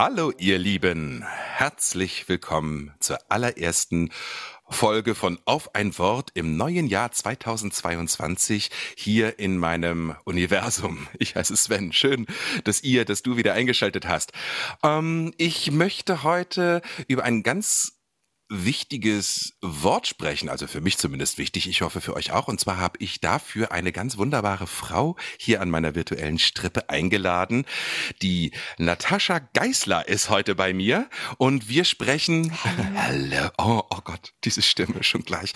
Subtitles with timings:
[0.00, 4.12] Hallo ihr Lieben, herzlich willkommen zur allerersten
[4.68, 11.08] Folge von Auf ein Wort im neuen Jahr 2022 hier in meinem Universum.
[11.18, 11.92] Ich heiße Sven.
[11.92, 12.26] Schön,
[12.62, 14.30] dass ihr, dass du wieder eingeschaltet hast.
[14.84, 17.97] Ähm, ich möchte heute über ein ganz
[18.48, 22.48] wichtiges Wort sprechen, also für mich zumindest wichtig, ich hoffe für euch auch.
[22.48, 27.66] Und zwar habe ich dafür eine ganz wunderbare Frau hier an meiner virtuellen Strippe eingeladen.
[28.22, 32.56] Die Natascha Geisler ist heute bei mir und wir sprechen.
[32.96, 33.50] Hallo.
[33.58, 35.52] Oh, oh Gott, diese Stimme schon gleich.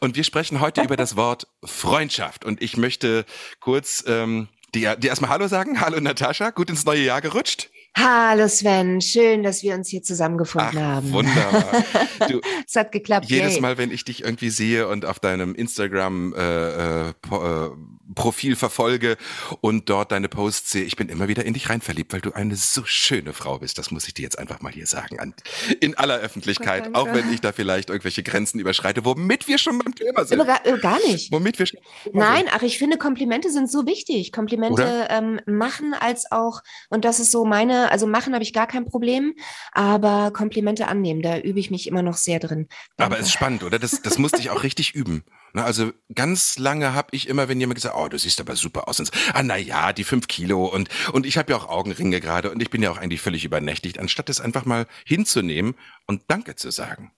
[0.00, 2.44] Und wir sprechen heute über das Wort Freundschaft.
[2.44, 3.26] Und ich möchte
[3.60, 5.80] kurz ähm, dir, dir erstmal Hallo sagen.
[5.80, 7.69] Hallo Natascha, gut ins neue Jahr gerutscht.
[7.96, 11.12] Hallo Sven, schön, dass wir uns hier zusammengefunden Ach, haben.
[11.12, 11.84] Wunderbar.
[12.28, 13.30] Du, es hat geklappt.
[13.30, 13.60] jedes yay.
[13.62, 17.70] Mal, wenn ich dich irgendwie sehe und auf deinem Instagram äh, äh, äh,
[18.14, 19.16] Profil verfolge
[19.62, 22.32] und dort deine Posts sehe, ich bin immer wieder in dich rein verliebt, weil du
[22.32, 23.78] eine so schöne Frau bist.
[23.78, 25.18] Das muss ich dir jetzt einfach mal hier sagen.
[25.18, 25.34] An,
[25.80, 29.78] in aller Öffentlichkeit, Gott, auch wenn ich da vielleicht irgendwelche Grenzen überschreite, womit wir schon
[29.78, 30.44] beim Thema sind.
[30.44, 31.32] Gar, äh, gar nicht.
[31.32, 31.66] Womit wir
[32.12, 34.30] Nein, ach, ich finde, Komplimente sind so wichtig.
[34.30, 38.66] Komplimente ähm, machen als auch, und das ist so meine, also machen habe ich gar
[38.66, 39.34] kein Problem,
[39.72, 42.68] aber Komplimente annehmen, da übe ich mich immer noch sehr drin.
[42.96, 43.16] Aber Danke.
[43.16, 43.78] es ist spannend, oder?
[43.78, 45.24] Das, das musste ich auch richtig üben.
[45.52, 48.88] Ne, Also ganz lange habe ich immer, wenn jemand gesagt, oh, du siehst aber super
[48.88, 49.00] aus.
[49.00, 52.20] Und so, ah, na ja, die fünf Kilo und und ich habe ja auch Augenringe
[52.20, 55.74] gerade und ich bin ja auch eigentlich völlig übernächtigt, anstatt es einfach mal hinzunehmen
[56.06, 57.12] und Danke zu sagen.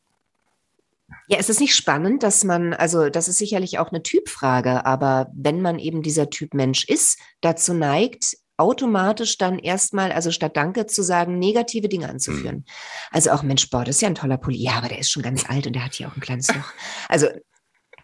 [1.29, 5.31] Ja, es ist nicht spannend, dass man, also das ist sicherlich auch eine Typfrage, aber
[5.35, 10.87] wenn man eben dieser Typ Mensch ist, dazu neigt, automatisch dann erstmal, also statt Danke
[10.87, 12.65] zu sagen, negative Dinge anzuführen.
[13.11, 14.59] Also auch, Mensch, boah, das ist ja ein toller Pulli.
[14.63, 16.73] Ja, aber der ist schon ganz alt und der hat hier auch ein kleines Loch.
[17.09, 17.29] Also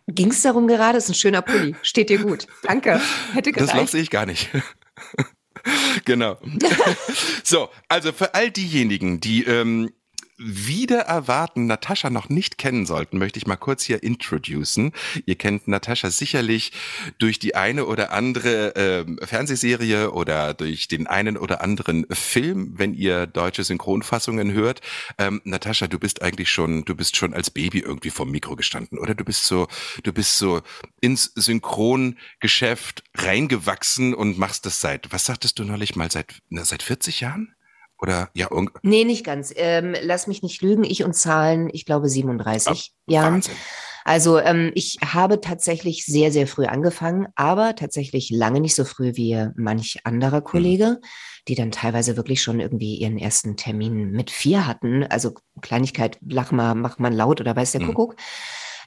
[0.06, 1.76] ging es darum gerade, ist ein schöner Pulli.
[1.82, 2.46] Steht dir gut.
[2.62, 3.00] Danke.
[3.32, 3.92] Hätte Das Loch gereicht.
[3.92, 4.50] sehe ich gar nicht.
[6.04, 6.38] genau.
[7.44, 9.90] so, also für all diejenigen, die ähm,
[10.38, 14.92] wieder erwarten, Natascha noch nicht kennen sollten, möchte ich mal kurz hier introducen.
[15.26, 16.72] Ihr kennt Natascha sicherlich
[17.18, 22.94] durch die eine oder andere ähm, Fernsehserie oder durch den einen oder anderen Film, wenn
[22.94, 24.80] ihr deutsche Synchronfassungen hört.
[25.18, 28.98] Ähm, Natascha, du bist eigentlich schon, du bist schon als Baby irgendwie vom Mikro gestanden,
[28.98, 29.14] oder?
[29.14, 29.66] Du bist so,
[30.04, 30.62] du bist so
[31.00, 36.82] ins Synchrongeschäft reingewachsen und machst das seit, was sagtest du neulich mal, seit, na, seit
[36.82, 37.54] 40 Jahren?
[38.00, 38.48] Oder ja,
[38.82, 39.52] Nee, nicht ganz.
[39.56, 40.84] Ähm, lass mich nicht lügen.
[40.84, 43.34] Ich und Zahlen, ich glaube 37 Jahren.
[43.34, 43.54] Wahnsinn.
[44.04, 49.12] Also ähm, ich habe tatsächlich sehr, sehr früh angefangen, aber tatsächlich lange nicht so früh
[49.16, 51.00] wie manch anderer Kollege,
[51.46, 55.04] die dann teilweise wirklich schon irgendwie ihren ersten Termin mit vier hatten.
[55.04, 57.86] Also Kleinigkeit, lach mal, mach mal laut oder weiß der Mhm.
[57.88, 58.16] Kuckuck.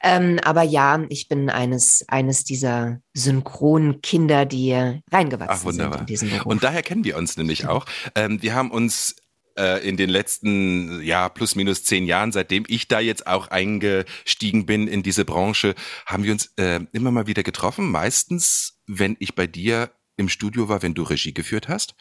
[0.04, 4.74] Ähm, aber ja, ich bin eines, eines dieser Synchronkinder, die
[5.12, 5.94] reingewachsen Ach, wunderbar.
[5.94, 6.46] sind in diesen Beruf.
[6.46, 7.86] Und daher kennen wir uns nämlich auch.
[8.16, 9.16] Ähm, wir haben uns
[9.58, 14.66] äh, in den letzten, ja, plus minus zehn Jahren, seitdem ich da jetzt auch eingestiegen
[14.66, 15.76] bin in diese Branche,
[16.06, 17.92] haben wir uns äh, immer mal wieder getroffen.
[17.92, 21.96] Meistens, wenn ich bei dir im Studio war, wenn du Regie geführt hast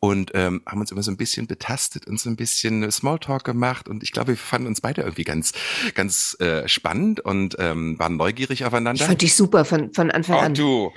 [0.00, 3.88] und ähm, haben uns immer so ein bisschen betastet und so ein bisschen Smalltalk gemacht
[3.88, 5.52] und ich glaube, wir fanden uns beide irgendwie ganz,
[5.94, 9.04] ganz äh, spannend und ähm, waren neugierig ich aufeinander.
[9.04, 10.54] fand dich super von, von Anfang Oh, an.
[10.54, 10.92] du,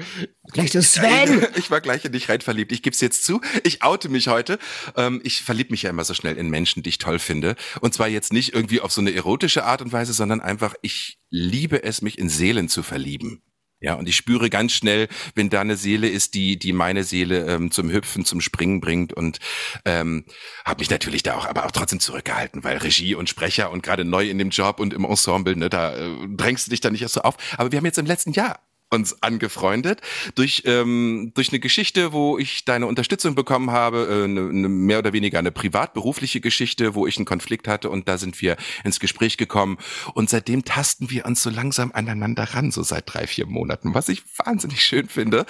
[0.53, 1.45] Gleich so, Sven!
[1.55, 2.71] ich war gleich in dich rein verliebt.
[2.71, 3.41] Ich gebe es jetzt zu.
[3.63, 4.59] Ich oute mich heute.
[4.95, 7.55] Ähm, ich verlieb mich ja immer so schnell in Menschen, die ich toll finde.
[7.81, 11.19] Und zwar jetzt nicht irgendwie auf so eine erotische Art und Weise, sondern einfach, ich
[11.29, 13.41] liebe es, mich in Seelen zu verlieben.
[13.79, 17.45] Ja, und ich spüre ganz schnell, wenn da eine Seele ist, die die meine Seele
[17.45, 19.37] ähm, zum Hüpfen, zum Springen bringt und
[19.85, 20.25] ähm,
[20.65, 24.03] habe mich natürlich da auch, aber auch trotzdem zurückgehalten, weil Regie und Sprecher und gerade
[24.03, 27.03] neu in dem Job und im Ensemble, ne, da äh, drängst du dich da nicht
[27.03, 27.37] erst so auf.
[27.57, 28.59] Aber wir haben jetzt im letzten Jahr
[28.89, 30.01] uns angefreundet
[30.35, 34.99] durch ähm, durch eine Geschichte, wo ich deine Unterstützung bekommen habe, äh, eine, eine mehr
[34.99, 38.99] oder weniger eine privat-berufliche Geschichte, wo ich einen Konflikt hatte und da sind wir ins
[38.99, 39.77] Gespräch gekommen
[40.13, 44.07] und seitdem tasten wir uns so langsam aneinander ran, so seit drei vier Monaten, was
[44.09, 45.45] ich wahnsinnig schön finde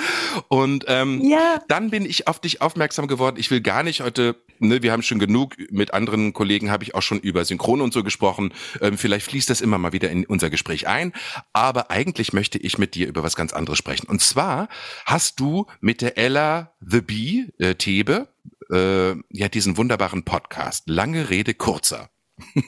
[0.48, 1.62] und ähm, Ja.
[1.68, 3.38] dann bin ich auf dich aufmerksam geworden.
[3.40, 6.96] Ich will gar nicht heute, ne, wir haben schon genug, mit anderen Kollegen habe ich
[6.96, 8.54] auch schon über Synchron und so gesprochen.
[8.82, 11.14] Ähm, vielleicht fließt das immer mal wieder in unser Gespräch ein.
[11.54, 14.08] Aber eigentlich möchte ich mit dir über was ganz anderes sprechen.
[14.08, 14.70] Und zwar
[15.06, 18.30] hast du mit der Ella The Bee, äh, Thebe,
[18.72, 20.84] äh, ja diesen wunderbaren Podcast.
[20.88, 22.10] Lange Rede, kurzer.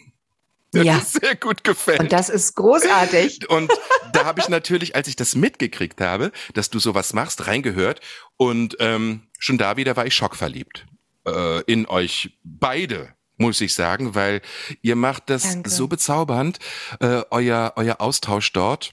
[0.72, 1.00] Der ja.
[1.00, 2.00] sehr gut gefällt.
[2.00, 3.50] Und das ist großartig.
[3.50, 3.72] Und
[4.14, 8.02] da habe ich natürlich, als ich das mitgekriegt habe, dass du sowas machst, reingehört.
[8.38, 10.86] Und ähm, schon da wieder war ich schockverliebt
[11.26, 14.42] äh, in euch beide muss ich sagen, weil
[14.82, 15.70] ihr macht das Danke.
[15.70, 16.60] so bezaubernd,
[17.00, 18.92] äh, euer, euer Austausch dort.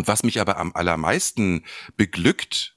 [0.00, 1.62] Und was mich aber am allermeisten
[1.98, 2.74] beglückt,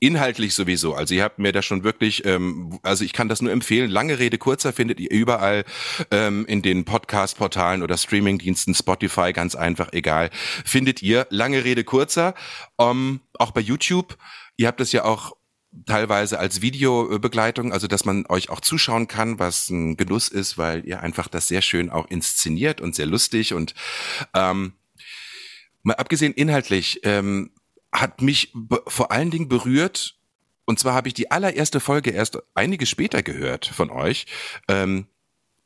[0.00, 0.94] inhaltlich sowieso.
[0.94, 3.90] Also ihr habt mir da schon wirklich, ähm, also ich kann das nur empfehlen.
[3.90, 5.66] Lange Rede kurzer findet ihr überall
[6.10, 10.30] ähm, in den Podcast-Portalen oder Streaming-Diensten, Spotify, ganz einfach, egal.
[10.64, 12.32] Findet ihr lange Rede kurzer,
[12.78, 14.16] ähm, auch bei YouTube.
[14.56, 15.36] Ihr habt es ja auch
[15.84, 20.82] teilweise als Videobegleitung, also dass man euch auch zuschauen kann, was ein Genuss ist, weil
[20.86, 23.74] ihr einfach das sehr schön auch inszeniert und sehr lustig und
[24.32, 24.72] ähm,
[25.86, 27.52] mal abgesehen inhaltlich ähm,
[27.92, 28.52] hat mich
[28.88, 30.18] vor allen Dingen berührt
[30.64, 34.26] und zwar habe ich die allererste Folge erst einige später gehört von euch.
[34.68, 35.06] Ähm,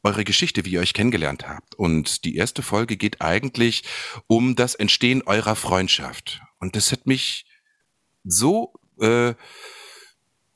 [0.02, 1.74] eure Geschichte, wie ihr euch kennengelernt habt.
[1.74, 3.84] Und die erste Folge geht eigentlich
[4.26, 6.40] um das Entstehen eurer Freundschaft.
[6.58, 7.44] Und das hat mich
[8.24, 9.34] so äh,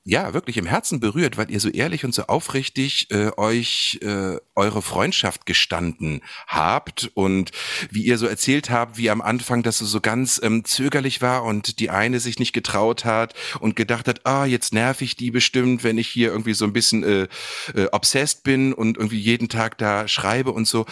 [0.05, 4.37] ja wirklich im Herzen berührt, weil ihr so ehrlich und so aufrichtig äh, euch äh,
[4.55, 7.53] eure Freundschaft gestanden habt und
[7.91, 11.45] wie ihr so erzählt habt, wie am Anfang das so, so ganz ähm, zögerlich war
[11.45, 15.31] und die eine sich nicht getraut hat und gedacht hat, ah, jetzt nerv ich die
[15.31, 17.29] bestimmt, wenn ich hier irgendwie so ein bisschen äh,
[17.75, 20.85] äh, obsessed bin und irgendwie jeden Tag da schreibe und so.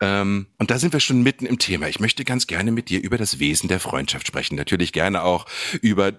[0.00, 1.88] Ähm, und da sind wir schon mitten im Thema.
[1.88, 4.54] Ich möchte ganz gerne mit dir über das Wesen der Freundschaft sprechen.
[4.54, 5.46] Natürlich gerne auch
[5.82, 6.12] über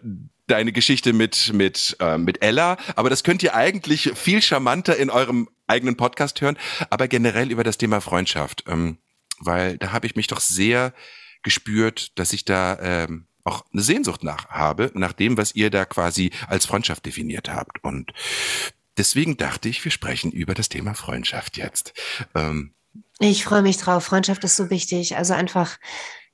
[0.48, 5.10] deine Geschichte mit mit äh, mit Ella, aber das könnt ihr eigentlich viel charmanter in
[5.10, 6.58] eurem eigenen Podcast hören.
[6.90, 8.98] Aber generell über das Thema Freundschaft, ähm,
[9.40, 10.94] weil da habe ich mich doch sehr
[11.44, 15.86] gespürt, dass ich da ähm, auch eine Sehnsucht nach habe, nach dem, was ihr da
[15.86, 17.84] quasi als Freundschaft definiert habt.
[17.84, 18.12] Und
[18.98, 21.94] deswegen dachte ich, wir sprechen über das Thema Freundschaft jetzt.
[22.36, 22.74] Ähm,
[23.20, 24.06] ich freue mich drauf.
[24.06, 25.18] Freundschaft ist so wichtig.
[25.18, 25.78] Also einfach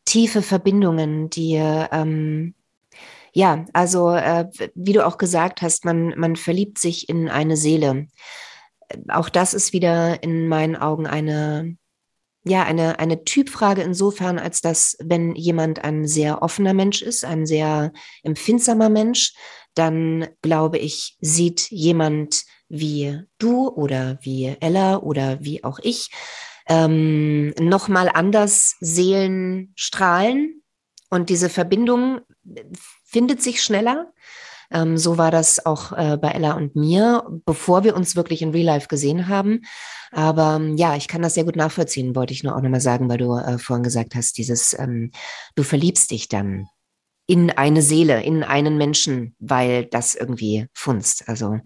[0.05, 2.53] tiefe Verbindungen, die, ähm,
[3.33, 8.07] ja, also äh, wie du auch gesagt hast, man, man verliebt sich in eine Seele.
[9.09, 11.75] Auch das ist wieder in meinen Augen eine,
[12.45, 17.47] ja, eine, eine Typfrage insofern, als dass, wenn jemand ein sehr offener Mensch ist, ein
[17.47, 17.91] sehr
[18.23, 19.33] empfindsamer Mensch,
[19.73, 26.09] dann glaube ich, sieht jemand wie du oder wie Ella oder wie auch ich
[26.67, 30.61] ähm, nochmal anders Seelen strahlen
[31.09, 32.21] und diese Verbindung
[33.03, 34.11] findet sich schneller.
[34.71, 38.49] Ähm, so war das auch äh, bei Ella und mir, bevor wir uns wirklich in
[38.49, 39.61] Real Life gesehen haben.
[40.11, 43.07] Aber ähm, ja, ich kann das sehr gut nachvollziehen, wollte ich nur auch nochmal sagen,
[43.09, 45.11] weil du äh, vorhin gesagt hast, dieses, ähm,
[45.55, 46.67] du verliebst dich dann
[47.27, 51.27] in eine Seele, in einen Menschen, weil das irgendwie funzt.
[51.27, 51.59] Also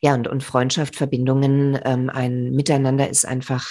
[0.00, 3.66] ja, und, und Freundschaft, Verbindungen, ähm, ein Miteinander ist einfach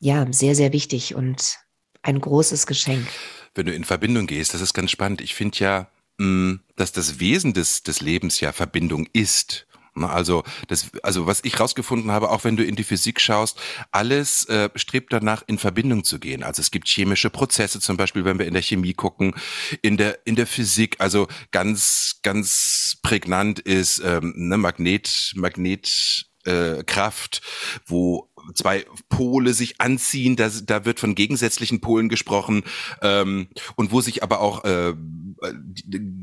[0.00, 1.58] ja, sehr, sehr wichtig und
[2.02, 3.06] ein großes Geschenk.
[3.54, 5.20] Wenn du in Verbindung gehst, das ist ganz spannend.
[5.20, 9.66] Ich finde ja, mm, dass das Wesen des, des Lebens ja Verbindung ist.
[9.96, 13.58] Also, das, also was ich rausgefunden habe, auch wenn du in die Physik schaust,
[13.90, 16.44] alles äh, strebt danach, in Verbindung zu gehen.
[16.44, 19.34] Also es gibt chemische Prozesse, zum Beispiel, wenn wir in der Chemie gucken,
[19.82, 20.96] in der in der Physik.
[21.00, 27.42] Also ganz ganz prägnant ist ähm, ne, Magnet Magnet äh, Kraft,
[27.86, 32.64] wo zwei Pole sich anziehen, da, da wird von gegensätzlichen Polen gesprochen
[33.02, 34.94] ähm, und wo sich aber auch äh,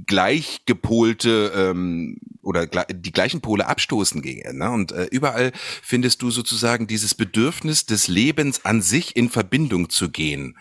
[0.05, 4.57] gleichgepolte ähm, oder die gleichen Pole abstoßen gegen.
[4.57, 4.71] Ne?
[4.71, 5.51] Und äh, überall
[5.81, 10.57] findest du sozusagen dieses Bedürfnis des Lebens an sich in Verbindung zu gehen.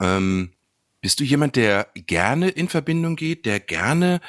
[0.00, 0.52] Ähm,
[1.00, 4.20] bist du jemand, der gerne in Verbindung geht, der gerne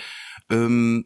[0.50, 1.06] ähm,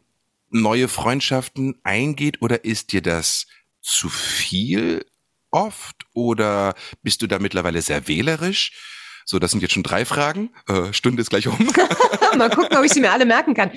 [0.50, 3.46] neue Freundschaften eingeht oder ist dir das
[3.84, 5.04] zu viel
[5.50, 8.72] oft oder bist du da mittlerweile sehr wählerisch?
[9.26, 10.50] So, das sind jetzt schon drei Fragen.
[10.68, 11.58] Äh, Stunde ist gleich um.
[12.36, 13.70] mal gucken, ob ich sie mir alle merken kann.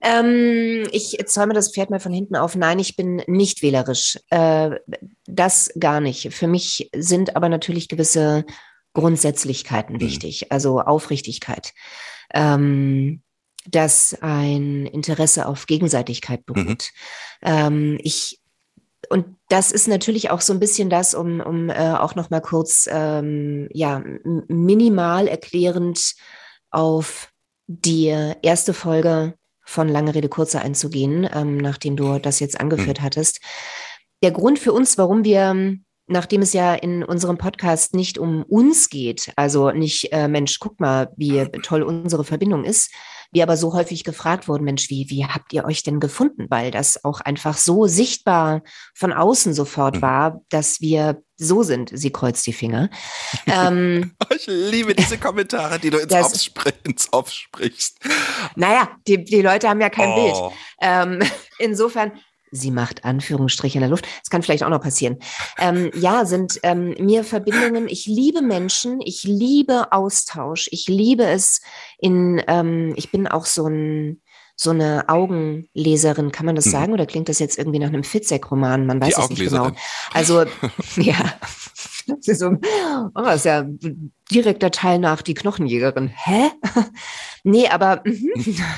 [0.00, 2.56] Ähm, ich zäume das Pferd mal von hinten auf.
[2.56, 4.18] Nein, ich bin nicht wählerisch.
[4.30, 4.70] Äh,
[5.26, 6.32] das gar nicht.
[6.34, 8.44] Für mich sind aber natürlich gewisse
[8.94, 10.00] Grundsätzlichkeiten mhm.
[10.00, 11.72] wichtig, also Aufrichtigkeit.
[12.34, 13.22] Ähm,
[13.64, 16.66] dass ein Interesse auf Gegenseitigkeit beruht.
[16.66, 16.78] Mhm.
[17.42, 18.41] Ähm, ich
[19.12, 22.40] und das ist natürlich auch so ein bisschen das, um, um äh, auch noch mal
[22.40, 24.02] kurz ähm, ja,
[24.48, 26.14] minimal erklärend
[26.70, 27.28] auf
[27.66, 33.04] die erste Folge von Lange Rede Kurze einzugehen, ähm, nachdem du das jetzt angeführt mhm.
[33.04, 33.40] hattest.
[34.22, 35.76] Der Grund für uns, warum wir,
[36.06, 40.80] nachdem es ja in unserem Podcast nicht um uns geht, also nicht, äh, Mensch, guck
[40.80, 42.90] mal, wie toll unsere Verbindung ist,
[43.32, 46.46] wir aber so häufig gefragt wurden, Mensch, wie, wie habt ihr euch denn gefunden?
[46.50, 48.62] Weil das auch einfach so sichtbar
[48.94, 50.02] von außen sofort Mhm.
[50.02, 51.90] war, dass wir so sind.
[51.92, 52.90] Sie kreuzt die Finger.
[53.46, 57.98] ähm, Ich liebe diese Kommentare, die du ins Das- Off, ins Off sprichst.
[58.54, 60.34] naja, die, die Leute haben ja kein Bild.
[60.34, 60.52] Oh.
[60.80, 61.20] Ähm,
[61.58, 62.12] insofern,
[62.52, 64.06] sie macht Anführungsstriche in der Luft.
[64.20, 65.18] Das kann vielleicht auch noch passieren.
[65.58, 67.88] Ähm, ja, sind ähm, mir Verbindungen.
[67.88, 69.00] Ich liebe Menschen.
[69.00, 70.68] Ich liebe Austausch.
[70.70, 71.62] Ich liebe es
[71.98, 74.20] in, ähm, ich bin auch so ein,
[74.54, 76.70] so eine Augenleserin, kann man das Mhm.
[76.70, 76.92] sagen?
[76.92, 78.86] Oder klingt das jetzt irgendwie nach einem Fitzek-Roman?
[78.86, 79.70] Man weiß Die es nicht genau.
[80.12, 80.44] Also,
[80.96, 81.16] ja.
[82.22, 83.64] Das ist, so, oh, das ist ja
[84.30, 86.08] direkter Teil nach die Knochenjägerin.
[86.08, 86.50] Hä?
[87.44, 88.30] nee, aber mhm.
[88.36, 88.70] ich habe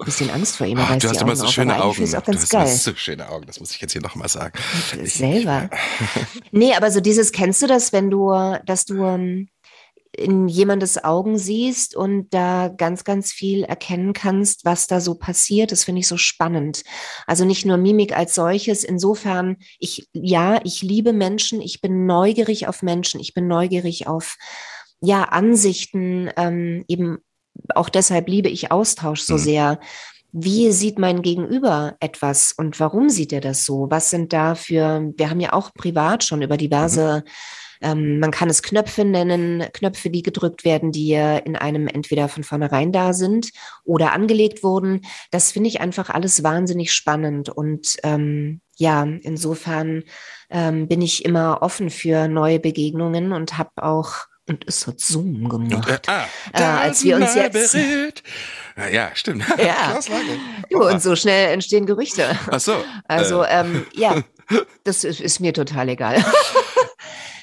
[0.00, 0.78] ein bisschen Angst vor ihm.
[0.78, 2.02] Oh, du hast immer Augen so schöne Augen.
[2.02, 2.74] ist auch Du ganz hast immer geil.
[2.74, 4.58] so schöne Augen, das muss ich jetzt hier nochmal sagen.
[5.02, 5.70] Ich- Selber.
[6.50, 8.32] nee, aber so dieses, kennst du das, wenn du,
[8.64, 9.48] dass du ähm,
[10.16, 15.72] in jemandes Augen siehst und da ganz, ganz viel erkennen kannst, was da so passiert.
[15.72, 16.82] Das finde ich so spannend.
[17.26, 18.84] Also nicht nur Mimik als solches.
[18.84, 21.60] Insofern, ich, ja, ich liebe Menschen.
[21.60, 23.20] Ich bin neugierig auf Menschen.
[23.20, 24.36] Ich bin neugierig auf,
[25.00, 26.30] ja, Ansichten.
[26.36, 27.18] Ähm, eben
[27.74, 29.38] auch deshalb liebe ich Austausch so Mhm.
[29.38, 29.80] sehr.
[30.32, 33.86] Wie sieht mein Gegenüber etwas und warum sieht er das so?
[33.90, 37.24] Was sind da für, wir haben ja auch privat schon über diverse,
[37.80, 42.44] ähm, man kann es Knöpfe nennen, Knöpfe, die gedrückt werden, die in einem entweder von
[42.44, 43.50] vornherein da sind
[43.84, 45.02] oder angelegt wurden.
[45.30, 50.04] Das finde ich einfach alles wahnsinnig spannend und ähm, ja, insofern
[50.50, 55.48] ähm, bin ich immer offen für neue Begegnungen und habe auch, und es hat Zoom
[55.48, 55.88] gemacht.
[56.06, 58.22] äh, ah, Äh, als wir uns jetzt- berät.
[58.92, 59.44] Ja, stimmt.
[59.58, 59.98] Ja.
[60.70, 62.38] Du, und so schnell entstehen Gerüchte.
[62.50, 62.74] Ach so.
[63.08, 64.22] Also, äh, ähm, ja,
[64.84, 66.22] das ist, ist mir total egal.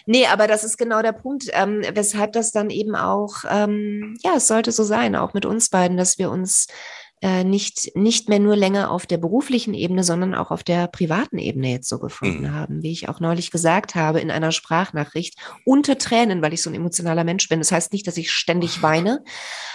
[0.06, 4.36] nee, aber das ist genau der Punkt, ähm, weshalb das dann eben auch, ähm, ja,
[4.36, 6.68] es sollte so sein, auch mit uns beiden, dass wir uns
[7.24, 11.38] äh, nicht, nicht mehr nur länger auf der beruflichen Ebene, sondern auch auf der privaten
[11.38, 12.54] Ebene jetzt so gefunden Mhm.
[12.54, 16.70] haben, wie ich auch neulich gesagt habe in einer Sprachnachricht, unter Tränen, weil ich so
[16.70, 17.60] ein emotionaler Mensch bin.
[17.60, 19.24] Das heißt nicht, dass ich ständig weine,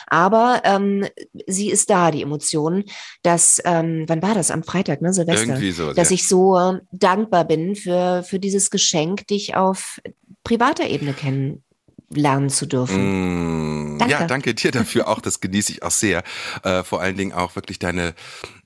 [0.08, 1.06] aber ähm,
[1.46, 2.84] sie ist da, die Emotion,
[3.22, 4.50] dass, ähm, wann war das?
[4.50, 5.46] Am Freitag, ne, Silvester?
[5.46, 5.94] irgendwie so.
[5.94, 6.14] dass ja.
[6.16, 10.02] ich so äh, dankbar bin für, für dieses Geschenk, dich auf
[10.44, 11.14] privater Ebene
[12.08, 13.94] kennenlernen zu dürfen.
[13.94, 14.12] Mm, Danke.
[14.12, 15.20] Ja, danke dir dafür auch.
[15.20, 16.22] Das genieße ich auch sehr.
[16.62, 18.14] Äh, vor allen Dingen auch wirklich deine,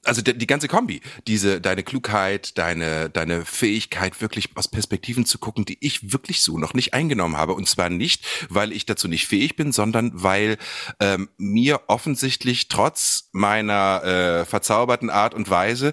[0.05, 5.39] also die, die ganze Kombi, diese deine Klugheit, deine deine Fähigkeit, wirklich aus Perspektiven zu
[5.39, 7.55] gucken, die ich wirklich so noch nicht eingenommen habe.
[7.55, 10.59] Und zwar nicht, weil ich dazu nicht fähig bin, sondern weil
[11.01, 15.93] ähm, mir offensichtlich trotz meiner äh, verzauberten Art und Weise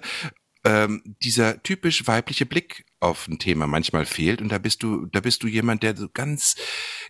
[0.64, 4.40] ähm, dieser typisch weibliche Blick auf ein Thema manchmal fehlt.
[4.42, 6.54] Und da bist du da bist du jemand der so ganz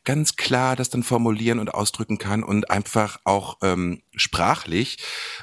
[0.05, 4.99] ganz klar das dann formulieren und ausdrücken kann und einfach auch ähm, sprachlich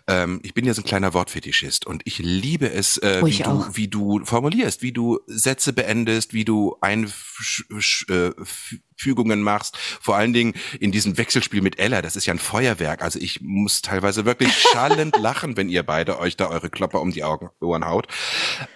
[0.08, 3.38] ähm, ich bin ja so ein kleiner Wortfetischist und ich liebe es äh, Oh, wie
[3.38, 3.70] du auch.
[3.74, 9.78] wie du formulierst wie du Sätze beendest wie du Einfügungen machst.
[9.78, 13.02] Vor allen Dingen in diesem Wechselspiel mit Ella das ist ja ein Feuerwerk.
[13.04, 17.12] Also ich muss teilweise wirklich schallend lachen wenn ihr beide euch da eure Klopper um
[17.12, 18.08] die Augen Ohren haut.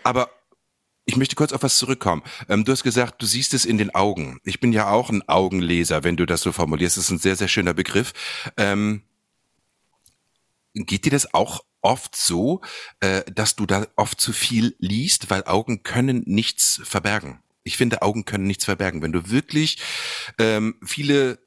[0.03, 0.29] Aber
[1.05, 2.23] ich möchte kurz auf was zurückkommen.
[2.47, 4.39] Ähm, du hast gesagt, du siehst es in den Augen.
[4.43, 6.97] Ich bin ja auch ein Augenleser, wenn du das so formulierst.
[6.97, 8.13] Das ist ein sehr, sehr schöner Begriff.
[8.57, 9.03] Ähm,
[10.73, 12.61] geht dir das auch oft so,
[12.99, 17.41] äh, dass du da oft zu viel liest, weil Augen können nichts verbergen.
[17.63, 19.01] Ich finde, Augen können nichts verbergen.
[19.01, 19.79] Wenn du wirklich
[20.37, 21.39] ähm, viele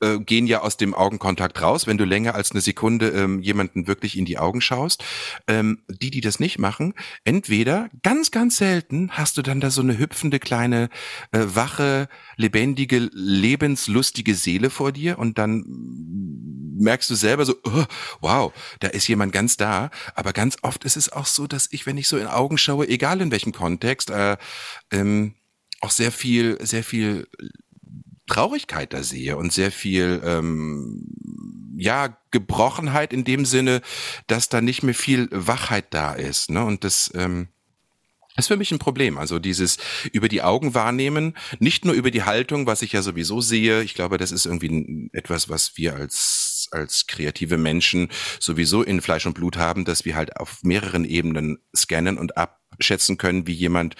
[0.00, 3.86] äh, gehen ja aus dem Augenkontakt raus, wenn du länger als eine Sekunde ähm, jemanden
[3.86, 5.04] wirklich in die Augen schaust.
[5.46, 9.80] Ähm, die, die das nicht machen, entweder ganz, ganz selten hast du dann da so
[9.80, 10.88] eine hüpfende kleine,
[11.32, 15.64] äh, wache, lebendige, lebenslustige Seele vor dir und dann
[16.78, 17.84] merkst du selber so, oh,
[18.20, 19.90] wow, da ist jemand ganz da.
[20.14, 22.88] Aber ganz oft ist es auch so, dass ich, wenn ich so in Augen schaue,
[22.88, 24.36] egal in welchem Kontext, äh,
[24.90, 25.34] ähm,
[25.80, 27.28] auch sehr viel, sehr viel
[28.28, 31.04] Traurigkeit da sehe und sehr viel ähm,
[31.76, 33.80] ja Gebrochenheit in dem Sinne,
[34.26, 36.50] dass da nicht mehr viel Wachheit da ist.
[36.50, 36.64] Ne?
[36.64, 37.48] Und das ähm,
[38.36, 39.18] ist für mich ein Problem.
[39.18, 39.78] Also dieses
[40.12, 43.82] über die Augen wahrnehmen, nicht nur über die Haltung, was ich ja sowieso sehe.
[43.82, 48.08] Ich glaube, das ist irgendwie etwas, was wir als als kreative Menschen
[48.40, 52.36] sowieso in Fleisch und Blut haben, dass wir halt auf mehreren Ebenen scannen und
[52.70, 53.96] abschätzen können, wie jemand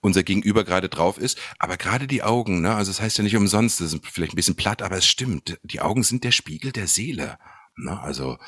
[0.00, 1.38] unser Gegenüber gerade drauf ist.
[1.58, 4.36] Aber gerade die Augen, ne, also das heißt ja nicht umsonst, das ist vielleicht ein
[4.36, 5.58] bisschen platt, aber es stimmt.
[5.62, 7.38] Die Augen sind der Spiegel der Seele.
[7.76, 8.38] Ne, also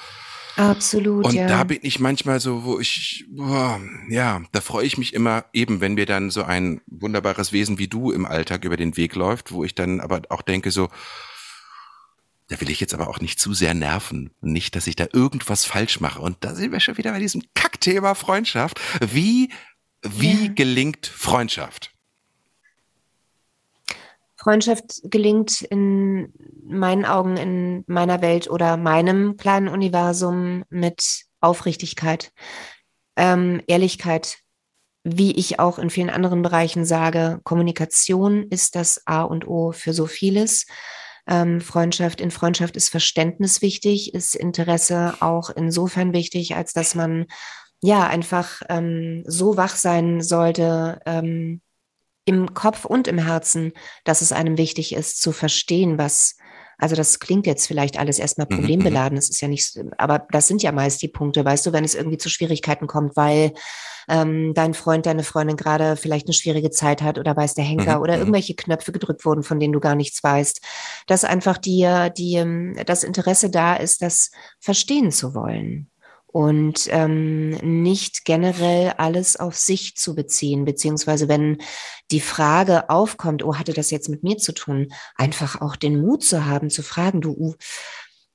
[0.59, 1.47] Absolut, und ja.
[1.47, 5.81] da bin ich manchmal so, wo ich, boah, ja, da freue ich mich immer eben,
[5.81, 9.53] wenn mir dann so ein wunderbares Wesen wie du im Alltag über den Weg läuft,
[9.53, 10.89] wo ich dann aber auch denke so,
[12.49, 14.31] da will ich jetzt aber auch nicht zu sehr nerven.
[14.41, 16.21] Nicht, dass ich da irgendwas falsch mache.
[16.21, 18.81] Und da sind wir schon wieder bei diesem Kackthema Freundschaft.
[19.01, 19.53] Wie,
[20.03, 20.53] wie ja.
[20.55, 21.93] gelingt Freundschaft?
[24.37, 26.33] Freundschaft gelingt in
[26.65, 32.33] meinen Augen, in meiner Welt oder meinem kleinen Universum mit Aufrichtigkeit,
[33.17, 34.39] ähm, Ehrlichkeit,
[35.05, 39.93] wie ich auch in vielen anderen Bereichen sage, Kommunikation ist das A und O für
[39.93, 40.67] so vieles.
[41.29, 47.27] Ähm, Freundschaft, in Freundschaft ist Verständnis wichtig, ist Interesse auch insofern wichtig, als dass man
[47.81, 51.61] ja einfach ähm, so wach sein sollte, ähm,
[52.25, 53.73] im Kopf und im Herzen,
[54.05, 56.37] dass es einem wichtig ist zu verstehen, was,
[56.79, 60.47] also das klingt jetzt vielleicht alles erstmal mhm, problembeladen, das ist ja nicht, aber das
[60.47, 63.53] sind ja meist die Punkte, weißt du, wenn es irgendwie zu Schwierigkeiten kommt, weil
[64.09, 67.97] ähm, dein Freund, deine Freundin gerade vielleicht eine schwierige Zeit hat oder weiß der Henker
[67.97, 68.03] mhm.
[68.03, 68.21] oder mhm.
[68.21, 70.61] irgendwelche Knöpfe gedrückt wurden, von denen du gar nichts weißt,
[71.07, 74.31] dass einfach dir die, ähm, das Interesse da ist, das
[74.61, 75.91] verstehen zu wollen
[76.31, 77.51] und ähm,
[77.83, 81.59] nicht generell alles auf sich zu beziehen, beziehungsweise wenn
[82.11, 86.23] die Frage aufkommt, oh, hatte das jetzt mit mir zu tun, einfach auch den Mut
[86.23, 87.55] zu haben, zu fragen, du,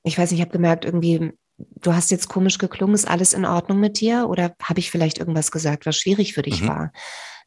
[0.02, 3.44] ich weiß nicht, ich habe gemerkt, irgendwie, du hast jetzt komisch geklungen, ist alles in
[3.44, 6.68] Ordnung mit dir oder habe ich vielleicht irgendwas gesagt, was schwierig für dich mhm.
[6.68, 6.92] war?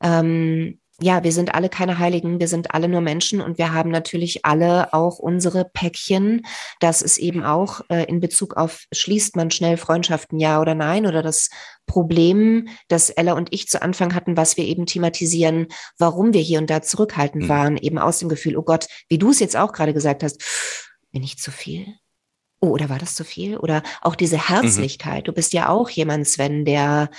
[0.02, 3.92] Ähm, ja, wir sind alle keine Heiligen, wir sind alle nur Menschen und wir haben
[3.92, 6.42] natürlich alle auch unsere Päckchen.
[6.80, 11.06] Das ist eben auch äh, in Bezug auf, schließt man schnell Freundschaften, ja oder nein?
[11.06, 11.50] Oder das
[11.86, 15.68] Problem, das Ella und ich zu Anfang hatten, was wir eben thematisieren,
[16.00, 17.50] warum wir hier und da zurückhaltend mhm.
[17.50, 20.42] waren, eben aus dem Gefühl, oh Gott, wie du es jetzt auch gerade gesagt hast,
[21.12, 21.94] bin ich zu viel?
[22.60, 23.58] Oh, oder war das zu viel?
[23.58, 24.48] Oder auch diese mhm.
[24.48, 25.24] Herzlichkeit.
[25.24, 25.26] Mhm.
[25.26, 27.12] Du bist ja auch jemand, Sven, der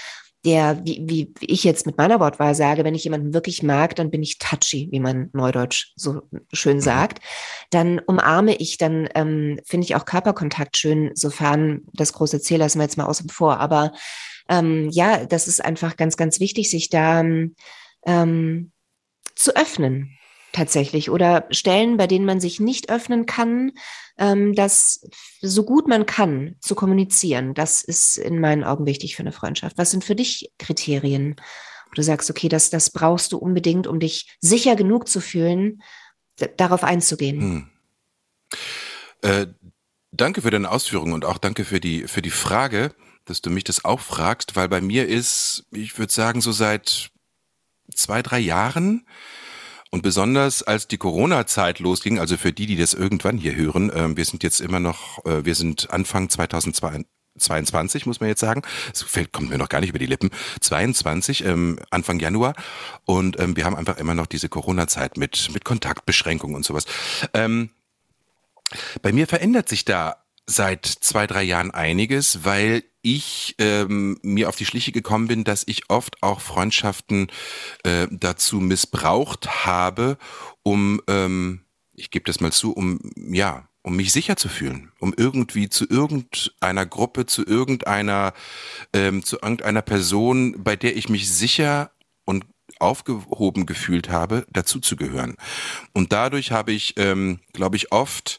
[0.44, 4.10] der, wie, wie ich jetzt mit meiner Wortwahl sage, wenn ich jemanden wirklich mag, dann
[4.10, 6.82] bin ich touchy, wie man neudeutsch so schön mhm.
[6.82, 7.24] sagt.
[7.70, 12.78] Dann umarme ich, dann ähm, finde ich auch Körperkontakt schön, sofern das große Ziel lassen
[12.78, 13.58] wir jetzt mal außen vor.
[13.58, 13.92] Aber
[14.48, 18.72] ähm, ja, das ist einfach ganz, ganz wichtig, sich da ähm,
[19.34, 20.17] zu öffnen
[20.58, 23.72] tatsächlich oder Stellen, bei denen man sich nicht öffnen kann,
[24.18, 25.06] ähm, das
[25.40, 27.54] so gut man kann zu kommunizieren.
[27.54, 29.78] Das ist in meinen Augen wichtig für eine Freundschaft.
[29.78, 31.36] Was sind für dich Kriterien,
[31.86, 35.80] wo du sagst, okay, das, das brauchst du unbedingt, um dich sicher genug zu fühlen,
[36.56, 37.40] darauf einzugehen?
[37.40, 37.70] Hm.
[39.22, 39.46] Äh,
[40.10, 42.94] danke für deine Ausführungen und auch danke für die, für die Frage,
[43.26, 47.10] dass du mich das auch fragst, weil bei mir ist, ich würde sagen, so seit
[47.94, 49.06] zwei, drei Jahren
[49.90, 54.16] und besonders als die Corona-Zeit losging, also für die, die das irgendwann hier hören, äh,
[54.16, 58.62] wir sind jetzt immer noch, äh, wir sind Anfang 2022, muss man jetzt sagen.
[58.92, 60.30] Es kommt mir noch gar nicht über die Lippen.
[60.60, 62.54] 22, ähm, Anfang Januar.
[63.04, 66.84] Und ähm, wir haben einfach immer noch diese Corona-Zeit mit, mit Kontaktbeschränkungen und sowas.
[67.32, 67.70] Ähm,
[69.00, 70.16] bei mir verändert sich da
[70.48, 75.62] seit zwei, drei Jahren einiges, weil ich ähm, mir auf die Schliche gekommen bin, dass
[75.66, 77.28] ich oft auch Freundschaften
[77.84, 80.16] äh, dazu missbraucht habe,
[80.62, 81.60] um, ähm,
[81.94, 85.86] ich gebe das mal zu, um, ja, um mich sicher zu fühlen, um irgendwie zu
[85.88, 88.32] irgendeiner Gruppe, zu irgendeiner,
[88.94, 91.92] ähm, zu irgendeiner Person, bei der ich mich sicher
[92.24, 92.46] und
[92.80, 95.36] aufgehoben gefühlt habe, dazuzugehören.
[95.92, 98.38] Und dadurch habe ich, ähm, glaube ich, oft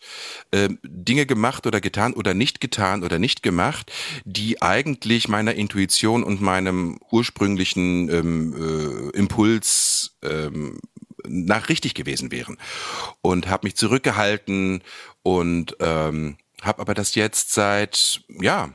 [0.51, 3.91] äh, Dinge gemacht oder getan oder nicht getan oder nicht gemacht,
[4.25, 10.79] die eigentlich meiner Intuition und meinem ursprünglichen ähm, äh, Impuls ähm,
[11.27, 12.57] nach richtig gewesen wären.
[13.21, 14.83] Und habe mich zurückgehalten
[15.23, 18.73] und ähm, habe aber das jetzt seit, ja,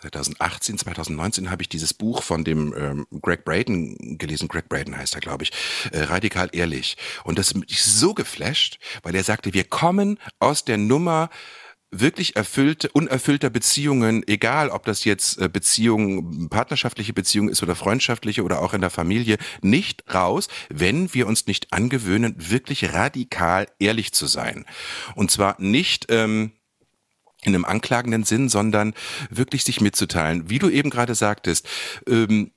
[0.00, 4.48] 2018, 2019 habe ich dieses Buch von dem ähm, Greg Braden gelesen.
[4.48, 5.52] Greg Braden heißt er, glaube ich.
[5.92, 6.96] Äh, Radikal ehrlich.
[7.24, 11.30] Und das ist so geflasht, weil er sagte, wir kommen aus der Nummer
[11.90, 18.44] wirklich erfüllte, unerfüllter Beziehungen, egal ob das jetzt äh, Beziehungen, partnerschaftliche Beziehung ist oder freundschaftliche
[18.44, 24.12] oder auch in der Familie, nicht raus, wenn wir uns nicht angewöhnen, wirklich radikal ehrlich
[24.12, 24.66] zu sein.
[25.14, 26.52] Und zwar nicht ähm,
[27.42, 28.94] in einem anklagenden Sinn, sondern
[29.30, 30.50] wirklich sich mitzuteilen.
[30.50, 31.68] Wie du eben gerade sagtest,
[32.06, 32.50] ähm,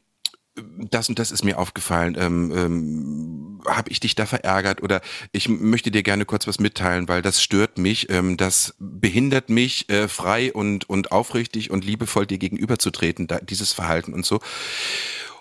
[0.55, 5.47] das und das ist mir aufgefallen, ähm, ähm, habe ich dich da verärgert oder ich
[5.47, 10.07] möchte dir gerne kurz was mitteilen, weil das stört mich, ähm, das behindert mich, äh,
[10.07, 14.41] frei und, und aufrichtig und liebevoll dir gegenüberzutreten, da, dieses Verhalten und so.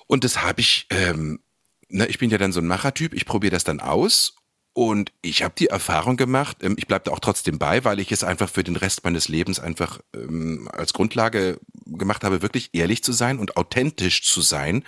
[0.06, 1.40] Und das habe ich, ähm,
[1.88, 4.36] na, ich bin ja dann so ein Machertyp, ich probiere das dann aus
[4.80, 8.12] und ich habe die Erfahrung gemacht, ähm, ich bleibe da auch trotzdem bei, weil ich
[8.12, 13.04] es einfach für den Rest meines Lebens einfach ähm, als Grundlage gemacht habe, wirklich ehrlich
[13.04, 14.82] zu sein und authentisch zu sein,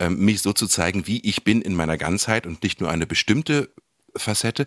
[0.00, 3.06] ähm, mich so zu zeigen, wie ich bin in meiner Ganzheit und nicht nur eine
[3.06, 3.70] bestimmte
[4.16, 4.66] Facette.